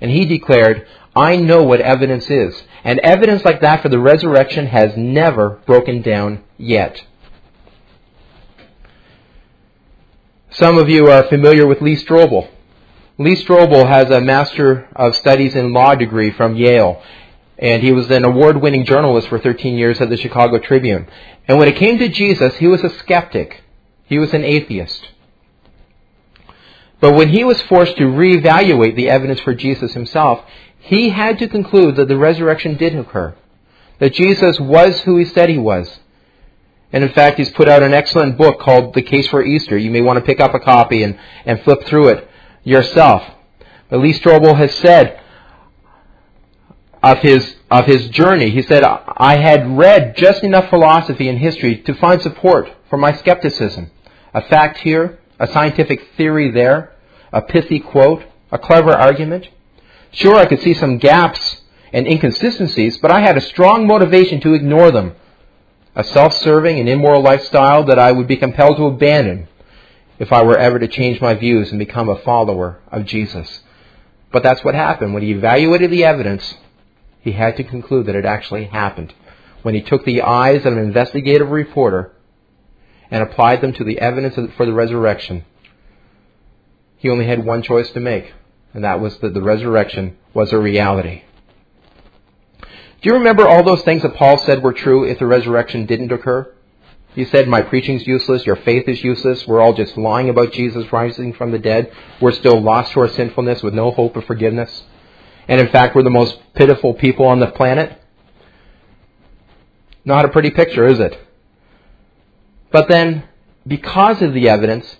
And 0.00 0.10
he 0.10 0.24
declared, 0.24 0.86
I 1.16 1.36
know 1.36 1.64
what 1.64 1.80
evidence 1.80 2.30
is. 2.30 2.62
And 2.84 3.00
evidence 3.00 3.44
like 3.44 3.60
that 3.62 3.82
for 3.82 3.88
the 3.88 3.98
resurrection 3.98 4.66
has 4.66 4.96
never 4.96 5.60
broken 5.66 6.00
down 6.00 6.44
yet. 6.56 7.04
Some 10.50 10.78
of 10.78 10.88
you 10.88 11.08
are 11.08 11.24
familiar 11.24 11.66
with 11.66 11.80
Lee 11.80 11.96
Strobel. 11.96 12.48
Lee 13.18 13.34
Strobel 13.34 13.88
has 13.88 14.10
a 14.10 14.20
Master 14.20 14.88
of 14.94 15.16
Studies 15.16 15.56
in 15.56 15.72
Law 15.72 15.96
degree 15.96 16.30
from 16.30 16.54
Yale, 16.54 17.02
and 17.58 17.82
he 17.82 17.92
was 17.92 18.10
an 18.10 18.24
award-winning 18.24 18.84
journalist 18.84 19.28
for 19.28 19.38
13 19.38 19.76
years 19.76 20.00
at 20.00 20.10
the 20.10 20.16
Chicago 20.16 20.58
Tribune. 20.58 21.06
And 21.48 21.58
when 21.58 21.68
it 21.68 21.76
came 21.76 21.98
to 21.98 22.08
Jesus, 22.08 22.56
he 22.56 22.66
was 22.66 22.84
a 22.84 22.90
skeptic. 22.90 23.62
He 24.04 24.18
was 24.18 24.34
an 24.34 24.44
atheist. 24.44 25.08
But 27.00 27.14
when 27.14 27.28
he 27.30 27.44
was 27.44 27.60
forced 27.62 27.96
to 27.96 28.04
reevaluate 28.04 28.96
the 28.96 29.08
evidence 29.08 29.40
for 29.40 29.54
Jesus 29.54 29.94
himself, 29.94 30.44
he 30.78 31.10
had 31.10 31.38
to 31.38 31.48
conclude 31.48 31.96
that 31.96 32.08
the 32.08 32.16
resurrection 32.16 32.76
did 32.76 32.94
occur. 32.94 33.34
That 33.98 34.14
Jesus 34.14 34.60
was 34.60 35.00
who 35.00 35.16
he 35.16 35.24
said 35.24 35.48
he 35.48 35.58
was. 35.58 35.98
And 36.92 37.02
in 37.02 37.12
fact, 37.12 37.38
he's 37.38 37.50
put 37.50 37.68
out 37.68 37.82
an 37.82 37.94
excellent 37.94 38.38
book 38.38 38.60
called 38.60 38.94
The 38.94 39.02
Case 39.02 39.28
for 39.28 39.42
Easter. 39.42 39.76
You 39.76 39.90
may 39.90 40.00
want 40.00 40.18
to 40.18 40.24
pick 40.24 40.40
up 40.40 40.54
a 40.54 40.60
copy 40.60 41.02
and, 41.02 41.18
and 41.44 41.60
flip 41.62 41.84
through 41.84 42.08
it 42.08 42.30
yourself. 42.64 43.22
But 43.88 44.00
Lee 44.00 44.12
Strobel 44.12 44.56
has 44.56 44.74
said 44.76 45.20
of 47.12 47.18
his, 47.18 47.54
of 47.70 47.86
his 47.86 48.08
journey, 48.08 48.50
he 48.50 48.62
said, 48.62 48.82
I 48.82 49.36
had 49.36 49.78
read 49.78 50.16
just 50.16 50.42
enough 50.42 50.70
philosophy 50.70 51.28
and 51.28 51.38
history 51.38 51.76
to 51.82 51.94
find 51.94 52.20
support 52.20 52.68
for 52.90 52.96
my 52.96 53.12
skepticism. 53.12 53.90
A 54.34 54.42
fact 54.42 54.78
here, 54.78 55.20
a 55.38 55.46
scientific 55.46 56.08
theory 56.16 56.50
there, 56.50 56.92
a 57.32 57.42
pithy 57.42 57.78
quote, 57.78 58.24
a 58.50 58.58
clever 58.58 58.92
argument. 58.92 59.48
Sure, 60.10 60.36
I 60.36 60.46
could 60.46 60.60
see 60.60 60.74
some 60.74 60.98
gaps 60.98 61.62
and 61.92 62.08
inconsistencies, 62.08 62.98
but 62.98 63.12
I 63.12 63.20
had 63.20 63.36
a 63.36 63.40
strong 63.40 63.86
motivation 63.86 64.40
to 64.40 64.54
ignore 64.54 64.90
them 64.90 65.14
a 65.94 66.04
self-serving 66.04 66.78
and 66.78 66.88
immoral 66.88 67.22
lifestyle 67.22 67.84
that 67.84 67.98
I 67.98 68.12
would 68.12 68.26
be 68.26 68.36
compelled 68.36 68.76
to 68.76 68.84
abandon 68.84 69.48
if 70.18 70.30
I 70.30 70.42
were 70.42 70.58
ever 70.58 70.78
to 70.78 70.88
change 70.88 71.22
my 71.22 71.34
views 71.34 71.70
and 71.70 71.78
become 71.78 72.08
a 72.08 72.18
follower 72.18 72.80
of 72.92 73.06
Jesus. 73.06 73.60
But 74.30 74.42
that's 74.42 74.62
what 74.62 74.74
happened. 74.74 75.14
When 75.14 75.22
he 75.22 75.30
evaluated 75.30 75.90
the 75.90 76.04
evidence, 76.04 76.54
he 77.26 77.32
had 77.32 77.56
to 77.56 77.64
conclude 77.64 78.06
that 78.06 78.14
it 78.14 78.24
actually 78.24 78.66
happened. 78.66 79.12
When 79.62 79.74
he 79.74 79.82
took 79.82 80.04
the 80.04 80.22
eyes 80.22 80.64
of 80.64 80.72
an 80.72 80.78
investigative 80.78 81.50
reporter 81.50 82.12
and 83.10 83.20
applied 83.20 83.60
them 83.60 83.72
to 83.72 83.82
the 83.82 83.98
evidence 83.98 84.36
for 84.54 84.64
the 84.64 84.72
resurrection, 84.72 85.44
he 86.96 87.10
only 87.10 87.26
had 87.26 87.44
one 87.44 87.62
choice 87.62 87.90
to 87.90 88.00
make, 88.00 88.32
and 88.72 88.84
that 88.84 89.00
was 89.00 89.18
that 89.18 89.34
the 89.34 89.42
resurrection 89.42 90.16
was 90.34 90.52
a 90.52 90.58
reality. 90.58 91.22
Do 92.60 93.10
you 93.10 93.14
remember 93.14 93.48
all 93.48 93.64
those 93.64 93.82
things 93.82 94.02
that 94.02 94.14
Paul 94.14 94.38
said 94.38 94.62
were 94.62 94.72
true 94.72 95.02
if 95.02 95.18
the 95.18 95.26
resurrection 95.26 95.84
didn't 95.84 96.12
occur? 96.12 96.54
He 97.16 97.24
said, 97.24 97.48
My 97.48 97.60
preaching's 97.60 98.06
useless, 98.06 98.46
your 98.46 98.54
faith 98.54 98.86
is 98.86 99.02
useless, 99.02 99.48
we're 99.48 99.60
all 99.60 99.72
just 99.72 99.96
lying 99.96 100.28
about 100.28 100.52
Jesus 100.52 100.92
rising 100.92 101.32
from 101.32 101.50
the 101.50 101.58
dead, 101.58 101.92
we're 102.20 102.30
still 102.30 102.60
lost 102.60 102.92
to 102.92 103.00
our 103.00 103.08
sinfulness 103.08 103.64
with 103.64 103.74
no 103.74 103.90
hope 103.90 104.14
of 104.14 104.26
forgiveness. 104.26 104.84
And 105.48 105.60
in 105.60 105.68
fact, 105.68 105.94
we're 105.94 106.02
the 106.02 106.10
most 106.10 106.38
pitiful 106.54 106.94
people 106.94 107.26
on 107.26 107.40
the 107.40 107.46
planet. 107.46 108.00
Not 110.04 110.24
a 110.24 110.28
pretty 110.28 110.50
picture, 110.50 110.86
is 110.86 110.98
it? 110.98 111.18
But 112.70 112.88
then, 112.88 113.24
because 113.66 114.22
of 114.22 114.34
the 114.34 114.48
evidence, 114.48 114.96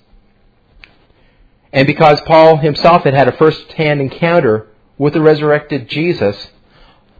and 1.72 1.86
because 1.86 2.20
Paul 2.22 2.58
himself 2.58 3.04
had 3.04 3.14
had 3.14 3.28
a 3.28 3.36
first 3.36 3.72
hand 3.72 4.00
encounter 4.00 4.68
with 4.98 5.12
the 5.12 5.20
resurrected 5.20 5.88
Jesus, 5.88 6.48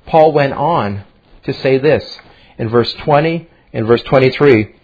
Paul 0.06 0.32
went 0.32 0.52
on 0.52 1.04
to 1.44 1.52
say 1.52 1.78
this 1.78 2.18
in 2.58 2.68
verse 2.68 2.92
20 2.94 3.48
and 3.72 3.86
verse 3.86 4.02
23. 4.02 4.74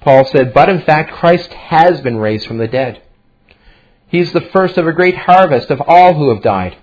Paul 0.00 0.24
said, 0.26 0.52
But 0.52 0.68
in 0.68 0.82
fact, 0.82 1.12
Christ 1.12 1.52
has 1.52 2.00
been 2.00 2.18
raised 2.18 2.46
from 2.46 2.58
the 2.58 2.68
dead. 2.68 3.02
He's 4.08 4.32
the 4.32 4.40
first 4.40 4.76
of 4.76 4.86
a 4.86 4.92
great 4.92 5.16
harvest 5.16 5.70
of 5.70 5.80
all 5.80 6.14
who 6.14 6.32
have 6.32 6.42
died. 6.42 6.76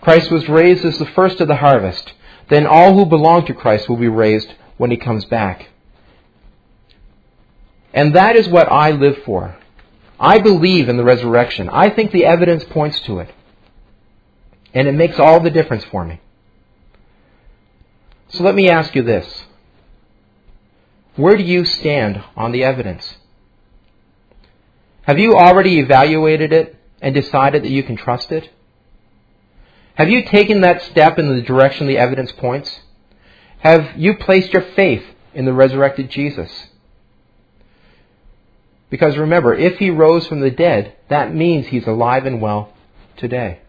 Christ 0.00 0.30
was 0.30 0.48
raised 0.48 0.84
as 0.84 0.98
the 0.98 1.06
first 1.06 1.40
of 1.40 1.48
the 1.48 1.56
harvest. 1.56 2.12
Then 2.48 2.66
all 2.66 2.94
who 2.94 3.06
belong 3.06 3.46
to 3.46 3.54
Christ 3.54 3.88
will 3.88 3.96
be 3.96 4.08
raised 4.08 4.54
when 4.76 4.90
he 4.90 4.96
comes 4.96 5.24
back. 5.24 5.68
And 7.92 8.14
that 8.14 8.36
is 8.36 8.48
what 8.48 8.70
I 8.70 8.90
live 8.90 9.22
for. 9.24 9.56
I 10.18 10.38
believe 10.38 10.88
in 10.88 10.96
the 10.96 11.04
resurrection. 11.04 11.68
I 11.68 11.90
think 11.90 12.12
the 12.12 12.24
evidence 12.24 12.64
points 12.64 13.00
to 13.00 13.18
it. 13.20 13.32
And 14.72 14.86
it 14.86 14.92
makes 14.92 15.18
all 15.18 15.40
the 15.40 15.50
difference 15.50 15.84
for 15.84 16.04
me. 16.04 16.20
So 18.28 18.44
let 18.44 18.54
me 18.54 18.68
ask 18.68 18.94
you 18.94 19.02
this. 19.02 19.44
Where 21.16 21.36
do 21.36 21.42
you 21.42 21.64
stand 21.64 22.22
on 22.36 22.52
the 22.52 22.64
evidence? 22.64 23.16
Have 25.02 25.18
you 25.18 25.34
already 25.34 25.80
evaluated 25.80 26.52
it 26.52 26.76
and 27.02 27.14
decided 27.14 27.64
that 27.64 27.70
you 27.70 27.82
can 27.82 27.96
trust 27.96 28.30
it? 28.30 28.50
Have 29.94 30.08
you 30.08 30.24
taken 30.24 30.62
that 30.62 30.82
step 30.82 31.18
in 31.18 31.34
the 31.34 31.42
direction 31.42 31.86
the 31.86 31.98
evidence 31.98 32.32
points? 32.32 32.80
Have 33.58 33.96
you 33.96 34.16
placed 34.16 34.52
your 34.52 34.62
faith 34.62 35.04
in 35.34 35.44
the 35.44 35.52
resurrected 35.52 36.10
Jesus? 36.10 36.50
Because 38.88 39.16
remember, 39.16 39.54
if 39.54 39.78
he 39.78 39.90
rose 39.90 40.26
from 40.26 40.40
the 40.40 40.50
dead, 40.50 40.96
that 41.08 41.34
means 41.34 41.68
he's 41.68 41.86
alive 41.86 42.26
and 42.26 42.40
well 42.40 42.72
today. 43.16 43.60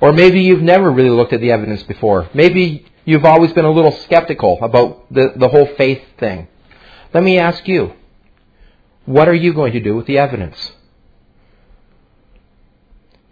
Or 0.00 0.12
maybe 0.12 0.40
you've 0.40 0.62
never 0.62 0.90
really 0.90 1.10
looked 1.10 1.34
at 1.34 1.40
the 1.40 1.52
evidence 1.52 1.82
before. 1.82 2.30
Maybe 2.32 2.86
you've 3.04 3.26
always 3.26 3.52
been 3.52 3.66
a 3.66 3.70
little 3.70 3.92
skeptical 3.92 4.58
about 4.62 5.12
the, 5.12 5.34
the 5.36 5.48
whole 5.48 5.66
faith 5.76 6.02
thing. 6.18 6.48
Let 7.12 7.22
me 7.22 7.38
ask 7.38 7.68
you, 7.68 7.92
what 9.04 9.28
are 9.28 9.34
you 9.34 9.52
going 9.52 9.72
to 9.72 9.80
do 9.80 9.94
with 9.96 10.06
the 10.06 10.18
evidence? 10.18 10.72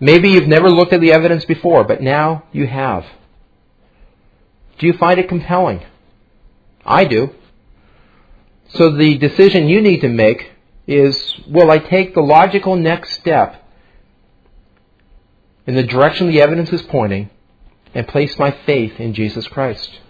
Maybe 0.00 0.30
you've 0.30 0.48
never 0.48 0.70
looked 0.70 0.92
at 0.92 1.00
the 1.00 1.12
evidence 1.12 1.44
before, 1.44 1.84
but 1.84 2.00
now 2.00 2.44
you 2.52 2.66
have. 2.66 3.04
Do 4.78 4.86
you 4.86 4.92
find 4.92 5.18
it 5.18 5.28
compelling? 5.28 5.84
I 6.86 7.04
do. 7.04 7.34
So 8.68 8.90
the 8.90 9.18
decision 9.18 9.68
you 9.68 9.80
need 9.80 10.00
to 10.02 10.08
make 10.08 10.52
is, 10.86 11.40
will 11.46 11.70
I 11.70 11.78
take 11.78 12.14
the 12.14 12.20
logical 12.20 12.76
next 12.76 13.12
step 13.14 13.62
in 15.66 15.74
the 15.74 15.82
direction 15.82 16.28
the 16.28 16.40
evidence 16.40 16.72
is 16.72 16.82
pointing 16.82 17.30
and 17.94 18.06
place 18.06 18.38
my 18.38 18.50
faith 18.50 19.00
in 19.00 19.14
Jesus 19.14 19.48
Christ? 19.48 20.00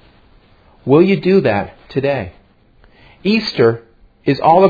Will 0.85 1.03
you 1.03 1.21
do 1.21 1.41
that 1.41 1.77
today? 1.89 2.33
Easter 3.25 3.85
is 4.25 4.39
all 4.41 4.65